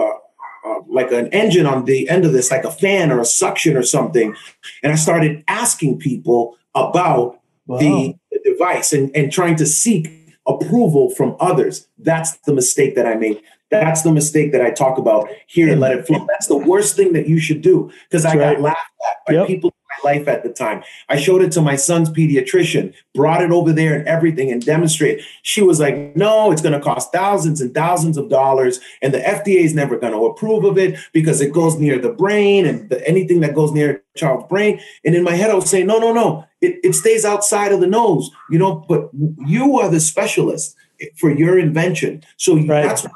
a 0.66 0.80
like 0.88 1.12
an 1.12 1.28
engine 1.28 1.66
on 1.66 1.86
the 1.86 2.10
end 2.10 2.26
of 2.26 2.34
this, 2.34 2.52
like 2.52 2.66
a 2.66 2.72
fan 2.72 3.12
or 3.12 3.20
a 3.20 3.26
suction 3.26 3.78
or 3.78 3.84
something?" 3.84 4.36
And 4.84 4.92
I 4.92 4.96
started 4.96 5.44
asking 5.48 6.00
people 6.00 6.58
about 6.76 7.40
Wow. 7.66 7.78
the, 7.78 8.16
the 8.30 8.40
device 8.44 8.92
and, 8.92 9.10
and 9.16 9.32
trying 9.32 9.56
to 9.56 9.66
seek 9.66 10.23
approval 10.48 11.10
from 11.10 11.36
others. 11.40 11.88
That's 11.98 12.38
the 12.40 12.54
mistake 12.54 12.96
that 12.96 13.06
I 13.06 13.16
made. 13.16 13.42
That's 13.72 14.04
the 14.04 14.12
mistake 14.12 14.52
that 14.52 14.62
I 14.62 14.70
talk 14.70 14.98
about 15.00 15.28
here 15.48 15.72
and 15.72 15.82
let 15.82 15.98
it 15.98 16.06
flow. 16.06 16.26
That's 16.30 16.48
the 16.48 16.58
worst 16.58 16.96
thing 16.96 17.14
that 17.14 17.28
you 17.28 17.40
should 17.40 17.62
do 17.62 17.92
because 18.10 18.24
I 18.26 18.36
That's 18.36 18.56
got 18.58 18.62
laughed 18.62 18.78
at 19.10 19.26
by 19.26 19.34
Yep. 19.34 19.48
people 19.48 19.74
life 20.04 20.28
at 20.28 20.44
the 20.44 20.50
time. 20.52 20.84
I 21.10 21.18
showed 21.18 21.42
it 21.42 21.52
to 21.54 21.62
my 21.62 21.76
son's 21.76 22.10
pediatrician, 22.10 22.94
brought 23.14 23.42
it 23.42 23.52
over 23.52 23.72
there 23.72 23.96
and 23.96 24.08
everything 24.08 24.52
and 24.52 24.64
demonstrated. 24.64 25.24
She 25.42 25.62
was 25.62 25.80
like, 25.80 26.16
no, 26.16 26.52
it's 26.52 26.62
going 26.62 26.74
to 26.74 26.80
cost 26.80 27.12
thousands 27.12 27.62
and 27.62 27.74
thousands 27.74 28.18
of 28.18 28.30
dollars. 28.30 28.80
And 29.02 29.14
the 29.14 29.20
FDA 29.20 29.64
is 29.64 29.74
never 29.74 29.98
going 29.98 30.14
to 30.14 30.26
approve 30.26 30.64
of 30.64 30.78
it 30.78 30.98
because 31.14 31.42
it 31.42 31.54
goes 31.54 31.76
near 31.78 31.98
the 32.00 32.12
brain 32.12 32.66
and 32.66 32.90
the, 32.90 33.06
anything 33.08 33.40
that 33.42 33.56
goes 33.56 33.72
near 33.72 34.04
a 34.16 34.18
child's 34.18 34.48
brain. 34.48 34.80
And 35.06 35.16
in 35.16 35.24
my 35.24 35.34
head, 35.36 35.50
I 35.50 35.56
was 35.56 35.70
saying, 35.70 35.88
no, 35.88 36.00
no, 36.00 36.14
no, 36.14 36.46
it, 36.62 36.80
it 36.84 36.94
stays 36.94 37.26
outside 37.26 37.72
of 37.72 37.80
the 37.80 37.88
nose, 37.88 38.30
you 38.50 38.60
know, 38.60 38.86
but 38.88 39.10
you 39.46 39.80
are 39.80 39.90
the 39.90 40.00
specialist 40.00 40.76
for 41.18 41.32
your 41.32 41.60
invention. 41.60 42.24
So 42.38 42.56
Right. 42.56 42.84
that's 42.84 43.04
why 43.04 43.12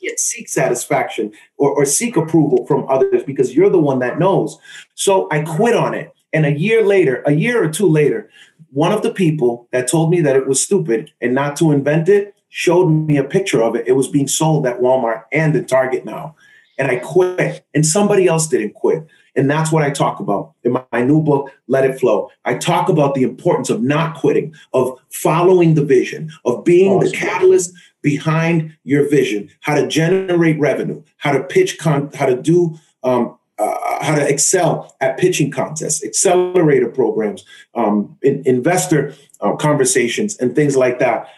you 0.00 0.08
can't 0.08 0.18
seek 0.18 0.48
satisfaction 0.48 1.32
or, 1.58 1.70
or 1.70 1.84
seek 1.84 2.16
approval 2.16 2.66
from 2.66 2.86
others 2.88 3.22
because 3.24 3.54
you're 3.54 3.70
the 3.70 3.78
one 3.78 3.98
that 4.00 4.18
knows. 4.18 4.58
So 4.94 5.28
I 5.30 5.42
quit 5.42 5.74
on 5.74 5.94
it. 5.94 6.12
And 6.36 6.44
a 6.44 6.52
year 6.52 6.84
later, 6.84 7.22
a 7.24 7.32
year 7.32 7.64
or 7.64 7.70
two 7.70 7.88
later, 7.88 8.28
one 8.70 8.92
of 8.92 9.00
the 9.00 9.10
people 9.10 9.68
that 9.72 9.88
told 9.88 10.10
me 10.10 10.20
that 10.20 10.36
it 10.36 10.46
was 10.46 10.62
stupid 10.62 11.10
and 11.22 11.34
not 11.34 11.56
to 11.56 11.72
invent 11.72 12.10
it 12.10 12.34
showed 12.50 12.90
me 12.90 13.16
a 13.16 13.24
picture 13.24 13.62
of 13.62 13.74
it. 13.74 13.88
It 13.88 13.92
was 13.92 14.06
being 14.06 14.28
sold 14.28 14.66
at 14.66 14.80
Walmart 14.80 15.24
and 15.32 15.56
at 15.56 15.66
Target 15.66 16.04
now. 16.04 16.36
And 16.76 16.90
I 16.90 16.96
quit, 16.96 17.64
and 17.72 17.86
somebody 17.86 18.26
else 18.26 18.48
didn't 18.48 18.74
quit. 18.74 19.06
And 19.34 19.50
that's 19.50 19.72
what 19.72 19.82
I 19.82 19.88
talk 19.88 20.20
about 20.20 20.52
in 20.62 20.72
my, 20.72 20.84
my 20.92 21.00
new 21.00 21.22
book, 21.22 21.50
Let 21.68 21.88
It 21.88 21.98
Flow. 21.98 22.28
I 22.44 22.56
talk 22.58 22.90
about 22.90 23.14
the 23.14 23.22
importance 23.22 23.70
of 23.70 23.82
not 23.82 24.14
quitting, 24.16 24.54
of 24.74 25.00
following 25.10 25.72
the 25.72 25.86
vision, 25.86 26.30
of 26.44 26.64
being 26.64 27.00
the 27.00 27.10
catalyst 27.12 27.72
behind 28.02 28.76
your 28.84 29.08
vision, 29.08 29.48
how 29.60 29.74
to 29.74 29.88
generate 29.88 30.60
revenue, 30.60 31.02
how 31.16 31.32
to 31.32 31.42
pitch, 31.44 31.78
con- 31.78 32.10
how 32.12 32.26
to 32.26 32.36
do, 32.36 32.78
um, 33.04 33.38
uh, 33.58 34.04
how 34.04 34.14
to 34.14 34.28
excel 34.28 34.94
at 35.00 35.16
pitching 35.16 35.50
contests, 35.50 36.04
accelerator 36.04 36.88
programs, 36.88 37.44
um, 37.74 38.16
in- 38.22 38.42
investor 38.46 39.14
uh, 39.40 39.54
conversations, 39.56 40.36
and 40.36 40.54
things 40.54 40.76
like 40.76 40.98
that. 40.98 41.28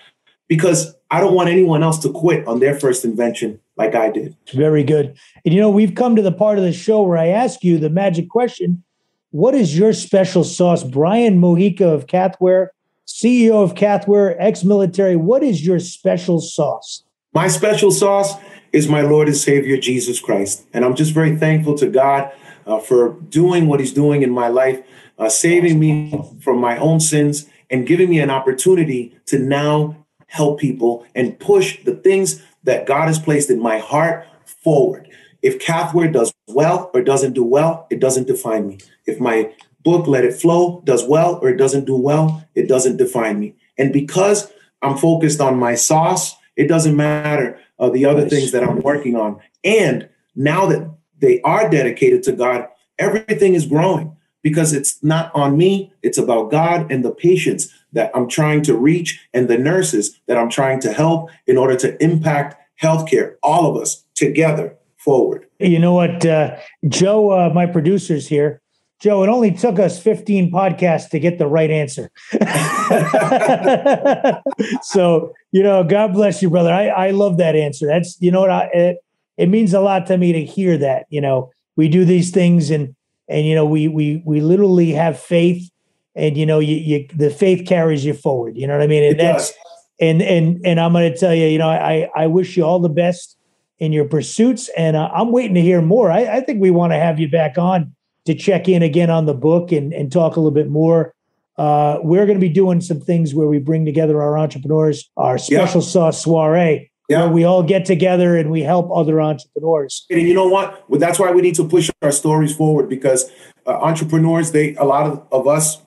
Because 0.49 0.95
I 1.11 1.21
don't 1.21 1.35
want 1.35 1.49
anyone 1.49 1.83
else 1.83 1.99
to 2.01 2.13
quit 2.13 2.47
on 2.47 2.61
their 2.61 2.79
first 2.79 3.05
invention 3.05 3.61
like 3.77 3.95
I 3.95 4.11
did. 4.11 4.37
Very 4.53 4.83
good. 4.83 5.17
And 5.45 5.55
you 5.55 5.61
know, 5.61 5.71
we've 5.71 5.95
come 5.95 6.17
to 6.17 6.23
the 6.23 6.33
part 6.33 6.59
of 6.59 6.65
the 6.65 6.73
show 6.73 7.03
where 7.03 7.19
I 7.19 7.29
ask 7.29 7.63
you 7.63 7.79
the 7.79 7.91
magic 7.91 8.29
question 8.29 8.83
What 9.31 9.55
is 9.55 9.79
your 9.79 9.93
special 9.93 10.45
sauce? 10.45 10.83
Brian 10.83 11.41
Mojica 11.41 11.83
of 11.83 12.07
CathWear, 12.07 12.69
CEO 13.07 13.63
of 13.63 13.75
CathWear, 13.75 14.37
ex 14.39 14.65
military. 14.65 15.17
What 15.17 15.43
is 15.43 15.65
your 15.65 15.79
special 15.79 16.41
sauce? 16.41 17.05
My 17.35 17.49
special 17.49 17.91
sauce 17.91 18.35
is 18.73 18.89
my 18.89 19.01
Lord 19.01 19.29
and 19.29 19.37
Savior 19.37 19.77
Jesus 19.77 20.21
Christ. 20.21 20.67
And 20.73 20.85
I'm 20.85 20.95
just 20.95 21.13
very 21.13 21.37
thankful 21.37 21.77
to 21.79 21.89
God 21.89 22.33
uh, 22.67 22.79
for 22.79 23.15
doing 23.29 23.67
what 23.67 23.81
He's 23.81 23.93
doing 23.93 24.23
in 24.23 24.31
my 24.31 24.49
life, 24.49 24.81
uh, 25.19 25.29
saving 25.29 25.79
me 25.79 26.23
from 26.41 26.59
my 26.59 26.77
own 26.79 27.01
sins, 27.01 27.49
and 27.71 27.87
giving 27.87 28.11
me 28.11 28.21
an 28.21 28.31
opportunity 28.31 29.19
to 29.27 29.39
now 29.39 30.05
help 30.27 30.61
people 30.61 31.07
and 31.15 31.39
push 31.39 31.83
the 31.85 31.95
things 31.95 32.43
that 32.65 32.87
God 32.87 33.07
has 33.07 33.19
placed 33.19 33.51
in 33.51 33.61
my 33.61 33.79
heart 33.79 34.27
forward. 34.45 35.09
If 35.41 35.59
CathWear 35.59 36.13
does 36.13 36.33
well 36.47 36.91
or 36.93 37.03
doesn't 37.03 37.33
do 37.33 37.45
well, 37.45 37.87
it 37.91 38.01
doesn't 38.01 38.27
define 38.27 38.69
me. 38.69 38.79
If 39.07 39.21
my 39.21 39.53
book, 39.85 40.07
Let 40.07 40.25
It 40.25 40.35
Flow, 40.35 40.83
does 40.85 41.05
well 41.05 41.39
or 41.41 41.49
it 41.49 41.57
doesn't 41.57 41.85
do 41.85 41.97
well, 41.97 42.45
it 42.55 42.69
doesn't 42.69 42.97
define 42.97 43.39
me. 43.39 43.55
And 43.79 43.93
because 43.93 44.51
I'm 44.83 44.97
focused 44.97 45.41
on 45.41 45.59
my 45.59 45.75
sauce, 45.75 46.35
it 46.57 46.67
doesn't 46.67 46.97
matter 46.97 47.59
uh, 47.79 47.91
the 47.91 48.05
other 48.05 48.23
Nice. 48.23 48.31
things 48.31 48.53
that 48.53 48.65
I'm 48.65 48.81
working 48.81 49.17
on. 49.17 49.41
And 49.65 50.09
now 50.35 50.67
that 50.67 50.91
they 51.19 51.41
are 51.43 51.69
dedicated 51.69 52.23
to 52.25 52.33
God, 52.33 52.69
everything 52.99 53.55
is 53.55 53.67
growing 53.67 54.17
because 54.43 54.73
it's 54.73 55.03
not 55.03 55.31
on 55.35 55.57
me, 55.57 55.93
it's 56.03 56.19
about 56.19 56.51
God 56.51 56.91
and 56.91 57.05
the 57.05 57.11
patients 57.11 57.75
that 57.93 58.11
I'm 58.15 58.29
trying 58.29 58.63
to 58.63 58.77
reach 58.77 59.27
and 59.35 59.49
the 59.49 59.59
nurses 59.59 60.21
that 60.27 60.37
I'm 60.37 60.51
trying 60.51 60.81
to 60.81 60.93
help 60.93 61.31
in 61.47 61.57
order 61.57 61.77
to 61.77 62.03
impact 62.03 62.57
healthcare, 62.81 63.35
all 63.43 63.69
of 63.69 63.81
us 63.81 64.05
together 64.15 64.77
forward. 64.97 65.47
You 65.59 65.79
know 65.79 65.95
what, 65.95 66.25
uh, 66.25 66.57
Joe, 66.89 67.31
uh, 67.31 67.51
my 67.53 67.67
producer's 67.67 68.29
here. 68.29 68.61
Joe, 69.01 69.23
it 69.23 69.29
only 69.29 69.53
took 69.53 69.79
us 69.79 70.03
15 70.03 70.51
podcasts 70.51 71.09
to 71.11 71.21
get 71.21 71.39
the 71.39 71.47
right 71.47 71.71
answer. 71.71 72.11
so, 74.83 75.33
you 75.53 75.63
know, 75.63 75.85
God 75.85 76.13
bless 76.13 76.43
you, 76.43 76.51
brother. 76.51 76.73
I, 76.73 76.89
I 76.89 77.11
love 77.13 77.39
that 77.39 77.55
answer. 77.55 77.87
That's, 77.87 78.21
you 78.21 78.33
know 78.33 78.41
what, 78.41 78.51
I, 78.51 78.65
it, 78.75 78.97
it 79.37 79.49
means 79.49 79.73
a 79.73 79.81
lot 79.81 80.07
to 80.07 80.19
me 80.19 80.33
to 80.33 80.45
hear 80.45 80.77
that. 80.79 81.07
You 81.11 81.21
know, 81.21 81.51
we 81.77 81.89
do 81.89 82.05
these 82.05 82.33
things 82.33 82.71
and, 82.71 82.97
and, 83.29 83.47
you 83.47 83.55
know, 83.55 83.65
we, 83.65 83.87
we, 83.87 84.21
we 84.27 84.41
literally 84.41 84.91
have 84.93 85.21
faith 85.21 85.71
and, 86.17 86.37
you 86.37 86.45
know, 86.45 86.59
you, 86.59 86.75
you, 86.75 87.07
the 87.15 87.31
faith 87.31 87.69
carries 87.69 88.05
you 88.05 88.15
forward. 88.15 88.57
You 88.57 88.67
know 88.67 88.77
what 88.77 88.83
I 88.83 88.89
mean? 88.89 89.05
And 89.05 89.13
It 89.13 89.19
that's, 89.23 89.51
does. 89.51 89.57
and, 90.01 90.23
and, 90.23 90.61
and 90.65 90.81
I'm 90.81 90.93
going 90.93 91.13
to 91.13 91.17
tell 91.17 91.35
you, 91.35 91.47
you 91.47 91.59
know, 91.59 91.69
I, 91.69 92.09
I 92.17 92.27
wish 92.27 92.57
you 92.57 92.65
all 92.65 92.81
the 92.81 92.89
best 92.89 93.37
in 93.79 93.93
your 93.93 94.07
pursuits. 94.07 94.69
And 94.77 94.97
uh, 94.97 95.09
I'm 95.15 95.31
waiting 95.31 95.55
to 95.55 95.61
hear 95.61 95.81
more. 95.81 96.11
I, 96.11 96.39
I 96.39 96.41
think 96.41 96.61
we 96.61 96.73
want 96.73 96.93
to 96.93 96.99
have 96.99 97.21
you 97.21 97.31
back 97.31 97.59
on 97.59 97.95
to 98.29 98.35
check 98.35 98.69
in 98.69 98.83
again 98.83 99.11
on 99.11 99.25
the 99.27 99.35
book 99.35 99.73
and, 99.73 99.93
and 99.93 100.13
talk 100.13 100.37
a 100.37 100.41
little 100.41 100.55
bit 100.63 100.69
more. 100.69 101.13
Uh, 101.57 101.99
we're 102.03 102.27
going 102.27 102.39
to 102.39 102.47
be 102.47 102.55
doing 102.63 102.81
some 102.81 103.01
things 103.01 103.35
where 103.35 103.49
we 103.49 103.59
bring 103.59 103.85
together 103.85 104.23
our 104.23 104.39
entrepreneurs, 104.39 105.11
our 105.17 105.39
special 105.39 105.81
sauce 105.83 106.23
soiree, 106.23 106.91
Yeah. 107.09 107.25
where 107.25 107.33
we 107.33 107.45
all 107.45 107.63
get 107.63 107.85
together 107.85 108.37
and 108.37 108.51
we 108.51 108.61
help 108.63 108.91
other 108.95 109.21
entrepreneurs. 109.21 110.07
And 110.11 110.23
you 110.23 110.35
know 110.35 110.47
what? 110.47 110.89
Well, 110.89 111.01
that's 111.01 111.19
why 111.19 111.33
we 111.33 111.41
need 111.43 111.57
to 111.57 111.67
push 111.67 111.91
our 112.03 112.13
stories 112.13 112.55
forward 112.55 112.89
because 112.89 113.29
uh, 113.67 113.71
entrepreneurs, 113.73 114.53
they 114.53 114.75
a 114.77 114.85
lot 114.85 115.07
of, 115.11 115.27
of 115.33 115.49
us 115.49 115.83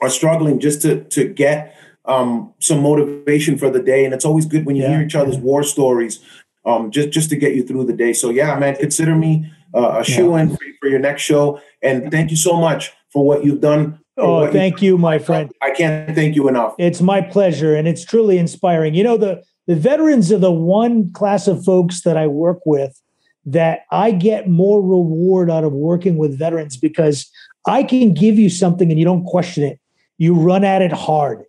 are 0.00 0.10
struggling 0.10 0.58
just 0.58 0.82
to 0.82 1.04
to 1.16 1.28
get 1.28 1.76
um, 2.06 2.52
some 2.60 2.80
motivation 2.82 3.56
for 3.56 3.70
the 3.70 3.82
day, 3.92 4.04
and 4.04 4.12
it's 4.12 4.24
always 4.24 4.46
good 4.46 4.66
when 4.66 4.74
you 4.76 4.82
Yeah. 4.82 4.96
hear 4.96 5.02
each 5.06 5.14
other's 5.14 5.38
war 5.38 5.62
stories, 5.62 6.18
um, 6.66 6.90
just 6.90 7.10
just 7.10 7.28
to 7.30 7.36
get 7.36 7.54
you 7.54 7.62
through 7.62 7.84
the 7.84 7.96
day. 8.04 8.12
So 8.12 8.30
yeah, 8.30 8.58
man, 8.58 8.74
consider 8.76 9.14
me 9.14 9.32
uh, 9.78 9.98
a 10.00 10.04
shoe 10.04 10.34
in 10.36 10.48
for, 10.50 10.58
for 10.84 10.90
your 10.90 11.00
next 11.00 11.22
show, 11.22 11.60
and 11.82 12.10
thank 12.10 12.30
you 12.30 12.36
so 12.36 12.60
much 12.60 12.92
for 13.10 13.26
what 13.26 13.44
you've 13.44 13.60
done 13.60 13.98
Oh, 14.16 14.50
thank 14.50 14.80
you, 14.80 14.96
my 14.96 15.18
friend. 15.18 15.50
I 15.60 15.72
can't 15.72 16.14
thank 16.14 16.36
you 16.36 16.48
enough. 16.48 16.74
It's 16.78 17.00
my 17.00 17.20
pleasure, 17.20 17.74
and 17.74 17.88
it's 17.88 18.04
truly 18.04 18.38
inspiring. 18.38 18.94
You 18.94 19.02
know, 19.02 19.16
the 19.16 19.42
the 19.66 19.74
veterans 19.74 20.30
are 20.30 20.38
the 20.38 20.52
one 20.52 21.12
class 21.12 21.48
of 21.48 21.64
folks 21.64 22.02
that 22.02 22.16
I 22.16 22.26
work 22.26 22.60
with 22.64 23.00
that 23.46 23.80
I 23.90 24.12
get 24.12 24.48
more 24.48 24.80
reward 24.80 25.50
out 25.50 25.64
of 25.64 25.72
working 25.72 26.16
with 26.16 26.38
veterans 26.38 26.76
because 26.76 27.30
I 27.66 27.82
can 27.82 28.14
give 28.14 28.38
you 28.38 28.48
something 28.50 28.90
and 28.90 28.98
you 28.98 29.04
don't 29.04 29.24
question 29.24 29.64
it. 29.64 29.80
You 30.16 30.34
run 30.34 30.64
at 30.64 30.80
it 30.80 30.92
hard. 30.92 31.44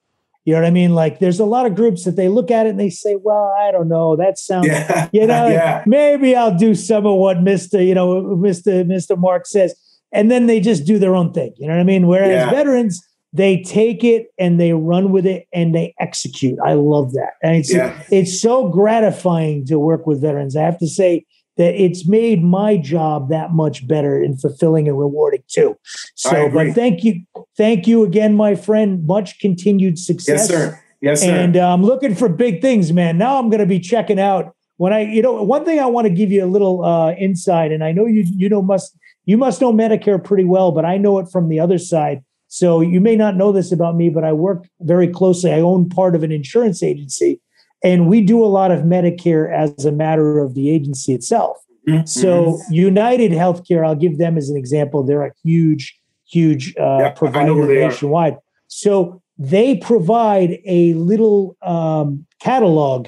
You 0.45 0.53
know 0.53 0.61
what 0.61 0.67
I 0.67 0.71
mean? 0.71 0.93
Like 0.93 1.19
there's 1.19 1.39
a 1.39 1.45
lot 1.45 1.65
of 1.65 1.75
groups 1.75 2.03
that 2.05 2.15
they 2.15 2.29
look 2.29 2.51
at 2.51 2.67
it 2.67 2.69
and 2.69 2.79
they 2.79 2.91
say, 2.91 3.15
"Well, 3.21 3.51
I 3.59 3.71
don't 3.71 3.87
know. 3.87 4.15
That 4.15 4.37
sounds 4.37 4.67
Yeah. 4.67 5.09
you 5.13 5.25
know, 5.25 5.47
yeah. 5.47 5.83
maybe 5.87 6.35
I'll 6.35 6.55
do 6.55 6.75
some 6.75 7.05
of 7.07 7.15
what 7.17 7.41
Mister, 7.41 7.81
you 7.81 7.95
know, 7.95 8.21
Mister 8.35 8.83
Mister 8.85 9.15
Mark 9.15 9.47
says, 9.47 9.73
and 10.11 10.29
then 10.29 10.45
they 10.45 10.59
just 10.59 10.85
do 10.85 10.99
their 10.99 11.15
own 11.15 11.33
thing. 11.33 11.53
You 11.57 11.67
know 11.67 11.73
what 11.73 11.81
I 11.81 11.83
mean? 11.83 12.05
Whereas 12.07 12.29
Yeah. 12.29 12.49
veterans, 12.51 13.01
they 13.33 13.63
take 13.63 14.03
it 14.03 14.27
and 14.37 14.59
they 14.59 14.71
run 14.73 15.11
with 15.11 15.25
it 15.25 15.47
and 15.51 15.73
they 15.73 15.93
execute. 15.99 16.57
I 16.63 16.73
love 16.73 17.13
that, 17.13 17.31
and 17.41 17.55
it's 17.55 17.73
Yeah. 17.73 17.99
it's 18.11 18.39
so 18.39 18.69
gratifying 18.69 19.65
to 19.65 19.79
work 19.79 20.05
with 20.05 20.21
veterans. 20.21 20.55
I 20.55 20.61
have 20.61 20.77
to 20.77 20.87
say 20.87 21.25
that 21.57 21.73
it's 21.81 22.07
made 22.07 22.43
my 22.43 22.77
job 22.77 23.29
that 23.29 23.51
much 23.51 23.87
better 23.87 24.21
and 24.21 24.39
fulfilling 24.39 24.87
and 24.87 24.99
rewarding 24.99 25.43
too. 25.47 25.77
So, 26.15 26.49
but 26.49 26.73
thank 26.73 27.03
you, 27.03 27.21
thank 27.55 27.87
you 27.87 28.03
again, 28.03 28.35
my 28.35 28.55
friend. 28.55 29.05
Much 29.05 29.39
continued 29.39 29.97
success. 29.97 30.39
Yes, 30.39 30.47
sir. 30.47 30.81
Yes, 31.01 31.21
sir. 31.21 31.31
And 31.31 31.57
uh, 31.57 31.73
I'm 31.73 31.83
looking 31.83 32.15
for 32.15 32.29
big 32.29 32.61
things, 32.61 32.91
man. 32.91 33.17
Now 33.17 33.37
I'm 33.37 33.49
going 33.49 33.59
to 33.59 33.65
be 33.65 33.79
checking 33.79 34.19
out 34.19 34.55
when 34.77 34.91
I, 34.91 35.01
you 35.01 35.21
know, 35.21 35.41
one 35.43 35.63
thing 35.63 35.79
I 35.79 35.85
want 35.85 36.05
to 36.05 36.13
give 36.13 36.31
you 36.31 36.43
a 36.43 36.47
little 36.47 36.83
uh, 36.83 37.13
insight, 37.13 37.71
and 37.71 37.83
I 37.83 37.91
know 37.91 38.05
you, 38.05 38.25
you 38.35 38.49
know, 38.49 38.61
must 38.61 38.97
you 39.25 39.37
must 39.37 39.61
know 39.61 39.71
Medicare 39.71 40.23
pretty 40.23 40.43
well, 40.43 40.71
but 40.71 40.85
I 40.85 40.97
know 40.97 41.19
it 41.19 41.29
from 41.31 41.49
the 41.49 41.59
other 41.59 41.77
side. 41.77 42.23
So 42.47 42.79
you 42.81 43.01
may 43.01 43.15
not 43.15 43.35
know 43.35 43.51
this 43.51 43.71
about 43.71 43.95
me, 43.95 44.09
but 44.09 44.23
I 44.23 44.31
work 44.31 44.67
very 44.81 45.07
closely. 45.07 45.51
I 45.51 45.61
own 45.61 45.89
part 45.89 46.15
of 46.15 46.23
an 46.23 46.31
insurance 46.31 46.83
agency, 46.83 47.41
and 47.85 48.07
we 48.07 48.19
do 48.19 48.43
a 48.43 48.47
lot 48.47 48.71
of 48.71 48.79
Medicare 48.81 49.53
as 49.53 49.85
a 49.85 49.91
matter 49.91 50.39
of 50.39 50.55
the 50.55 50.71
agency 50.71 51.13
itself. 51.13 51.57
Mhm. 51.87 52.07
So 52.09 52.59
United 52.71 53.31
Healthcare, 53.31 53.85
I'll 53.85 53.95
give 53.95 54.17
them 54.17 54.37
as 54.37 54.49
an 54.49 54.57
example. 54.57 55.03
They're 55.03 55.23
a 55.23 55.31
huge, 55.43 55.95
huge 56.27 56.73
uh, 56.79 56.81
Yeah, 56.81 56.95
I 56.95 56.99
know 56.99 57.09
who 57.09 57.15
provider 57.15 57.61
are. 57.61 57.87
nationwide. 57.89 58.37
So 58.67 59.21
they 59.37 59.75
provide 59.75 60.57
a 60.65 60.93
little 60.95 61.55
um, 61.61 62.25
catalog 62.41 63.07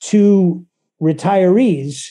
to 0.00 0.64
retirees 1.00 2.04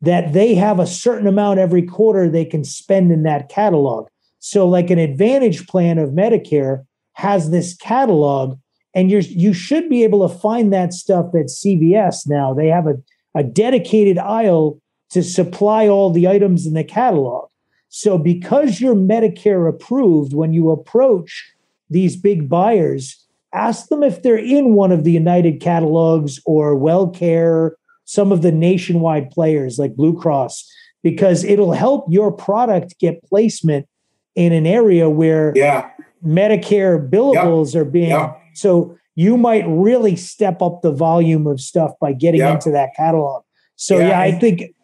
that 0.00 0.32
they 0.32 0.54
have 0.54 0.80
a 0.80 0.86
certain 0.86 1.26
amount 1.26 1.58
every 1.60 1.82
quarter 1.82 2.28
they 2.30 2.46
can 2.46 2.64
spend 2.64 3.12
in 3.12 3.22
that 3.24 3.50
catalog. 3.50 4.08
So, 4.38 4.66
like 4.66 4.90
an 4.90 4.98
advantage 4.98 5.66
plan 5.68 5.98
of 5.98 6.10
Medicare 6.10 6.84
has 7.12 7.50
this 7.50 7.74
catalog, 7.76 8.58
and 8.94 9.10
you're 9.10 9.20
you 9.20 9.52
should 9.52 9.88
be 9.88 10.04
able 10.04 10.28
to 10.28 10.34
find 10.34 10.72
that 10.72 10.92
stuff 10.92 11.26
at 11.34 11.46
CVS 11.46 12.28
now. 12.28 12.52
They 12.54 12.68
have 12.68 12.86
a, 12.86 12.94
a 13.34 13.42
dedicated 13.42 14.18
aisle 14.18 14.80
to 15.10 15.22
supply 15.22 15.88
all 15.88 16.10
the 16.10 16.26
items 16.26 16.66
in 16.66 16.74
the 16.74 16.84
catalog. 16.84 17.48
So, 17.88 18.16
because 18.16 18.80
you're 18.80 18.94
Medicare 18.94 19.68
approved, 19.68 20.32
when 20.32 20.54
you 20.54 20.70
approach 20.70 21.52
these 21.90 22.16
big 22.16 22.48
buyers, 22.48 23.22
ask 23.52 23.88
them 23.88 24.02
if 24.02 24.22
they're 24.22 24.38
in 24.38 24.74
one 24.74 24.92
of 24.92 25.04
the 25.04 25.12
United 25.12 25.60
catalogs 25.60 26.40
or 26.46 26.74
WellCare, 26.74 27.72
some 28.06 28.32
of 28.32 28.40
the 28.40 28.52
nationwide 28.52 29.30
players 29.30 29.78
like 29.78 29.94
Blue 29.94 30.18
Cross, 30.18 30.66
because 31.02 31.44
it'll 31.44 31.72
help 31.72 32.06
your 32.08 32.32
product 32.32 32.98
get 32.98 33.22
placement 33.24 33.86
in 34.34 34.52
an 34.52 34.66
area 34.66 35.10
where 35.10 35.52
yeah. 35.54 35.90
Medicare 36.24 37.10
billables 37.10 37.74
are 37.74 37.84
being. 37.84 38.10
Yeah. 38.10 38.34
So 38.54 38.96
you 39.14 39.36
might 39.36 39.64
really 39.66 40.16
step 40.16 40.62
up 40.62 40.82
the 40.82 40.92
volume 40.92 41.46
of 41.46 41.60
stuff 41.60 41.92
by 42.00 42.12
getting 42.12 42.40
Yeah. 42.40 42.54
into 42.54 42.70
that 42.70 42.94
catalog. 42.96 43.42
So 43.76 43.98
Yeah, 43.98 44.08
yeah, 44.08 44.20
I 44.20 44.32
think 44.32 44.74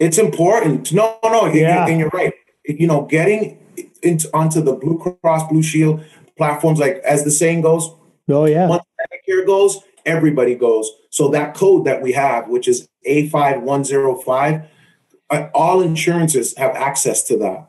It's 0.00 0.18
important. 0.18 0.92
No, 0.92 1.16
no, 1.22 1.46
Yeah. 1.46 1.52
you're, 1.52 1.90
and 1.90 2.00
you're 2.00 2.10
right. 2.12 2.32
You 2.66 2.86
know, 2.86 3.02
getting 3.02 3.58
into 4.02 4.28
onto 4.34 4.60
the 4.60 4.72
Blue 4.72 4.98
Cross 5.22 5.48
Blue 5.48 5.62
Shield 5.62 6.00
platforms, 6.36 6.80
like 6.80 6.96
as 7.04 7.22
the 7.24 7.30
saying 7.30 7.60
goes, 7.62 7.90
oh 8.28 8.44
yeah, 8.44 8.68
once 8.68 8.82
Medicare 9.00 9.46
goes, 9.46 9.78
everybody 10.04 10.54
goes. 10.56 10.90
So 11.10 11.28
that 11.28 11.54
code 11.54 11.84
that 11.84 12.02
we 12.02 12.12
have, 12.12 12.48
which 12.48 12.66
is 12.66 12.88
A5105, 13.06 14.66
uh, 15.30 15.48
all 15.54 15.80
insurances 15.80 16.56
have 16.56 16.74
access 16.74 17.22
to 17.24 17.36
that. 17.38 17.68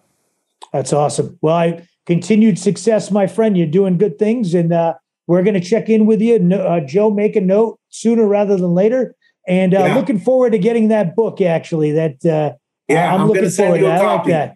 That's 0.73 0.93
awesome. 0.93 1.37
Well, 1.41 1.55
I 1.55 1.87
continued 2.05 2.57
success, 2.59 3.11
my 3.11 3.27
friend. 3.27 3.55
You're 3.57 3.67
doing 3.67 3.97
good 3.97 4.17
things, 4.17 4.53
and 4.53 4.73
uh, 4.73 4.95
we're 5.27 5.43
going 5.43 5.53
to 5.55 5.59
check 5.59 5.89
in 5.89 6.05
with 6.05 6.21
you. 6.21 6.39
No, 6.39 6.61
uh, 6.61 6.79
Joe, 6.81 7.09
make 7.11 7.35
a 7.35 7.41
note 7.41 7.79
sooner 7.89 8.25
rather 8.27 8.57
than 8.57 8.73
later. 8.73 9.15
And 9.47 9.73
uh, 9.73 9.79
Yeah. 9.85 9.95
looking 9.95 10.19
forward 10.19 10.51
to 10.51 10.57
getting 10.59 10.87
that 10.89 11.15
book. 11.15 11.41
Actually, 11.41 11.91
that 11.93 12.25
uh, 12.25 12.55
Yeah, 12.87 13.13
I'm, 13.13 13.21
I'm 13.21 13.27
looking 13.27 13.49
forward 13.49 13.77
you 13.79 13.85
to. 13.85 13.91
a. 13.91 13.93
I 13.93 13.97
like 13.99 14.05
copy. 14.17 14.31
that. 14.31 14.55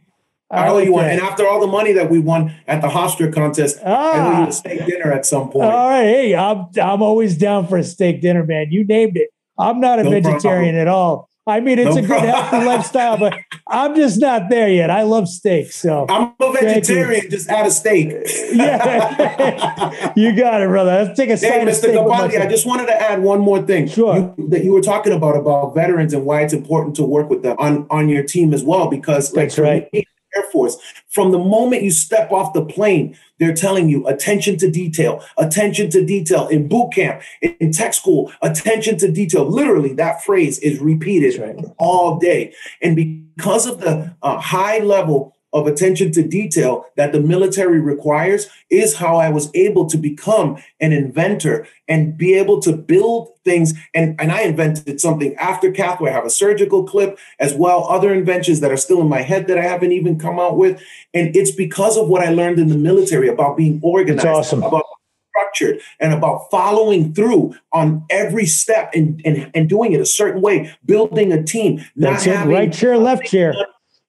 I 0.52 0.68
owe 0.70 0.76
like 0.76 0.86
you 0.86 0.94
one. 0.94 1.06
that. 1.06 1.12
And 1.14 1.22
after 1.22 1.48
all 1.48 1.60
the 1.60 1.68
money 1.68 1.94
that 1.94 2.10
we 2.10 2.18
won 2.18 2.56
at 2.68 2.82
the 2.82 2.88
Hofstra 2.88 3.32
contest, 3.32 3.78
I 3.86 3.90
owe 3.90 4.32
you 4.40 4.46
Ah, 4.46 4.48
a 4.48 4.52
steak 4.52 4.84
dinner 4.88 5.12
at 5.12 5.26
some 5.28 5.50
point. 5.52 5.66
all 5.72 5.90
right. 5.90 6.04
Hey, 6.06 6.36
I'm 6.36 6.66
I'm 6.82 7.04
always 7.04 7.38
down 7.38 7.68
for 7.68 7.78
a 7.78 7.84
steak 7.84 8.22
dinner, 8.22 8.44
man. 8.44 8.68
You 8.72 8.84
named 8.84 9.16
it. 9.16 9.30
I'm 9.60 9.80
not 9.80 10.00
a 10.00 10.04
No 10.04 10.10
vegetarian 10.10 10.74
at 10.76 10.88
all. 10.88 11.29
I 11.50 11.60
mean, 11.60 11.80
it's 11.80 11.96
No 11.96 12.04
a 12.04 12.08
good 12.08 12.22
healthy 12.22 12.66
lifestyle, 12.66 13.18
but 13.18 13.38
I'm 13.68 13.96
just 13.96 14.20
not 14.20 14.50
there 14.50 14.70
yet. 14.70 14.90
I 14.90 15.04
love 15.04 15.28
steak, 15.28 15.72
so 15.72 16.06
I'm 16.10 16.34
a 16.40 16.52
vegetarian, 16.54 17.30
just 17.30 17.50
out 17.50 17.66
of 17.66 17.72
steak. 17.72 18.10
yeah, 18.54 20.14
you 20.16 20.36
got 20.36 20.62
it, 20.62 20.68
brother. 20.68 21.04
Let's 21.04 21.18
take 21.18 21.30
a 21.30 21.38
Hey, 21.38 21.66
Mr. 21.66 21.94
with 21.94 22.42
I 22.42 22.48
just 22.48 22.66
wanted 22.66 22.88
to 22.88 23.02
add 23.02 23.22
one 23.22 23.40
more 23.40 23.62
thing. 23.62 23.88
Sure. 23.88 24.34
You, 24.38 24.48
that 24.50 24.64
you 24.64 24.74
were 24.74 24.82
talking 24.82 25.14
about 25.14 25.36
about 25.36 25.74
veterans 25.74 26.14
and 26.14 26.26
why 26.26 26.42
it's 26.42 26.54
important 26.54 26.96
to 26.98 27.04
work 27.04 27.30
with 27.30 27.44
them 27.44 27.56
on, 27.60 27.88
on 27.90 28.10
your 28.10 28.24
team 28.24 28.54
as 28.54 28.64
well. 28.64 28.90
Because 28.90 29.34
like 29.34 29.50
That's 29.50 29.60
right. 29.60 29.92
me, 29.94 30.06
Air 30.36 30.44
Force, 30.52 30.78
from 31.10 31.32
the 31.32 31.40
moment 31.40 31.84
you 31.84 31.92
step 31.92 32.32
off 32.32 32.54
the 32.54 32.66
plane, 32.66 33.18
they're 33.40 33.54
telling 33.54 33.90
you 33.90 34.06
attention 34.08 34.58
to 34.58 34.70
detail, 34.70 35.24
attention 35.38 35.90
to 35.92 36.06
detail 36.06 36.48
in 36.48 36.68
boot 36.68 36.94
camp, 36.94 37.22
in, 37.42 37.72
tech 37.72 37.94
school, 37.94 38.32
attention 38.42 38.98
to 38.98 39.12
detail. 39.12 39.46
Literally, 39.46 39.94
that 39.94 40.24
phrase 40.24 40.60
is 40.60 40.80
repeated 40.80 41.40
right. 41.40 41.66
all 41.78 42.18
day. 42.20 42.54
And 42.82 42.96
because 42.96 43.66
of 43.66 43.80
the 43.80 44.16
uh, 44.22 44.40
high 44.40 44.80
level 44.80 45.36
of 45.54 45.68
attention 45.68 46.12
to 46.12 46.22
detail 46.28 46.86
that 46.96 47.12
the 47.12 47.20
military 47.20 47.80
requires, 47.80 48.48
is 48.70 48.96
how 48.96 49.18
I 49.18 49.30
was 49.30 49.50
able 49.56 49.88
to 49.88 49.98
become 49.98 50.58
an 50.80 50.92
inventor 50.94 51.68
and 51.88 52.18
be 52.18 52.34
able 52.36 52.62
to 52.62 52.74
build 52.74 53.30
things. 53.44 53.74
And, 53.94 54.20
and 54.22 54.32
I 54.32 54.42
invented 54.42 55.02
something 55.02 55.36
after 55.36 55.72
CathWear. 55.72 56.10
I 56.10 56.14
have 56.14 56.26
a 56.26 56.30
surgical 56.30 56.84
clip 56.84 57.18
as 57.40 57.54
well, 57.54 57.86
other 57.90 58.14
inventions 58.14 58.60
that 58.60 58.72
are 58.72 58.78
still 58.78 59.02
in 59.02 59.10
my 59.10 59.22
head 59.22 59.48
that 59.48 59.58
I 59.58 59.64
haven't 59.64 59.92
even 59.92 60.20
come 60.20 60.40
out 60.40 60.58
with. 60.58 60.82
And 61.14 61.36
it's 61.36 61.52
because 61.52 61.98
of 61.98 62.08
what 62.08 62.22
I 62.22 62.30
learned 62.30 62.60
in 62.60 62.68
the 62.68 62.78
military 62.78 63.28
about 63.28 63.58
being 63.58 63.80
organized, 63.84 64.28
awesome. 64.28 64.64
about 64.64 64.86
structured 65.30 65.80
and 66.00 66.14
about 66.14 66.50
following 66.52 67.14
through 67.14 67.56
on 67.72 68.06
every 68.10 68.46
step 68.46 68.92
and, 68.94 69.22
and, 69.26 69.50
and 69.54 69.70
doing 69.70 69.94
it 69.94 70.02
a 70.02 70.06
certain 70.06 70.42
way, 70.42 70.72
building 70.86 71.32
a 71.32 71.42
team. 71.42 71.84
not 71.96 72.12
That's 72.12 72.28
it. 72.28 72.36
having- 72.36 72.54
Right 72.54 72.74
chair, 72.74 72.98
left 72.98 73.26
chair. 73.26 73.54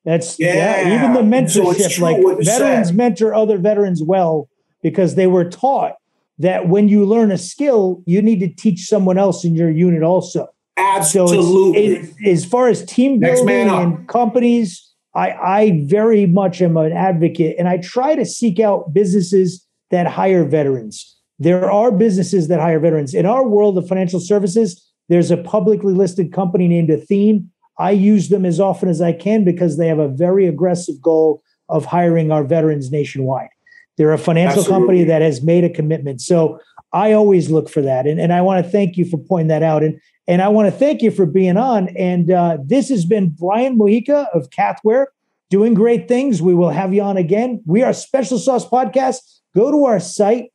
That's 0.04 0.38
yeah. 0.38 0.82
Yeah. 0.82 0.94
even 0.94 1.12
the 1.12 1.36
mentorship, 1.36 1.94
true 1.94 2.04
like 2.04 2.44
veterans 2.44 2.88
said. 2.88 2.96
mentor 2.96 3.34
other 3.34 3.58
veterans 3.58 4.02
well 4.02 4.48
because 4.82 5.14
they 5.14 5.26
were 5.26 5.48
taught 5.48 5.94
that 6.38 6.68
when 6.68 6.88
you 6.88 7.04
learn 7.04 7.30
a 7.30 7.38
skill, 7.38 8.02
you 8.06 8.22
need 8.22 8.40
to 8.40 8.48
teach 8.48 8.86
someone 8.86 9.18
else 9.18 9.44
in 9.44 9.54
your 9.54 9.70
unit 9.70 10.02
also. 10.02 10.48
So 10.78 11.24
Absolutely. 11.24 11.86
it's, 11.86 12.14
it, 12.20 12.28
as 12.28 12.44
far 12.46 12.68
as 12.68 12.82
team 12.86 13.20
building 13.20 13.68
and 13.68 14.08
companies, 14.08 14.90
I, 15.14 15.32
I 15.32 15.84
very 15.84 16.24
much 16.26 16.62
am 16.62 16.78
an 16.78 16.92
advocate, 16.92 17.56
and 17.58 17.68
I 17.68 17.78
try 17.78 18.14
to 18.14 18.24
seek 18.24 18.58
out 18.58 18.94
businesses 18.94 19.66
that 19.90 20.06
hire 20.06 20.44
veterans. 20.44 21.18
There 21.38 21.70
are 21.70 21.90
businesses 21.92 22.48
that 22.48 22.60
hire 22.60 22.80
veterans 22.80 23.12
in 23.12 23.26
our 23.26 23.46
world 23.46 23.76
of 23.76 23.86
financial 23.86 24.20
services. 24.20 24.82
There's 25.08 25.30
a 25.30 25.36
publicly 25.36 25.92
listed 25.92 26.32
company 26.32 26.68
named 26.68 26.88
Athene. 26.90 27.49
I 27.80 27.92
use 27.92 28.28
them 28.28 28.44
as 28.44 28.60
often 28.60 28.90
as 28.90 29.00
I 29.00 29.12
can 29.12 29.42
because 29.42 29.78
they 29.78 29.88
have 29.88 29.98
a 29.98 30.08
very 30.08 30.46
aggressive 30.46 31.00
goal 31.00 31.42
of 31.70 31.86
hiring 31.86 32.30
our 32.30 32.44
veterans 32.44 32.90
nationwide. 32.92 33.48
They're 33.96 34.12
a 34.12 34.18
financial 34.18 34.64
company 34.64 35.02
that 35.04 35.22
has 35.22 35.42
made 35.42 35.64
a 35.64 35.70
commitment. 35.70 36.20
So 36.20 36.58
I 36.92 37.12
always 37.12 37.50
look 37.50 37.70
for 37.70 37.80
that. 37.80 38.06
And, 38.06 38.20
and 38.20 38.32
I 38.32 38.42
want 38.42 38.62
to 38.64 38.70
thank 38.70 38.96
you 38.98 39.06
for 39.06 39.16
pointing 39.16 39.48
that 39.48 39.62
out. 39.62 39.82
And, 39.82 39.98
and 40.28 40.42
I 40.42 40.48
want 40.48 40.66
to 40.66 40.78
thank 40.78 41.00
you 41.00 41.10
for 41.10 41.24
being 41.24 41.56
on. 41.56 41.88
And 41.96 42.30
uh, 42.30 42.58
this 42.62 42.90
has 42.90 43.06
been 43.06 43.30
Brian 43.30 43.78
Mojica 43.78 44.28
of 44.34 44.50
CathWear 44.50 45.06
doing 45.48 45.72
great 45.72 46.06
things. 46.06 46.42
We 46.42 46.54
will 46.54 46.70
have 46.70 46.92
you 46.92 47.02
on 47.02 47.16
again. 47.16 47.62
We 47.66 47.82
are 47.82 47.92
Special 47.92 48.38
Sauce 48.38 48.66
Podcast. 48.66 49.18
Go 49.54 49.70
to 49.70 49.84
our 49.86 50.00
site, 50.00 50.49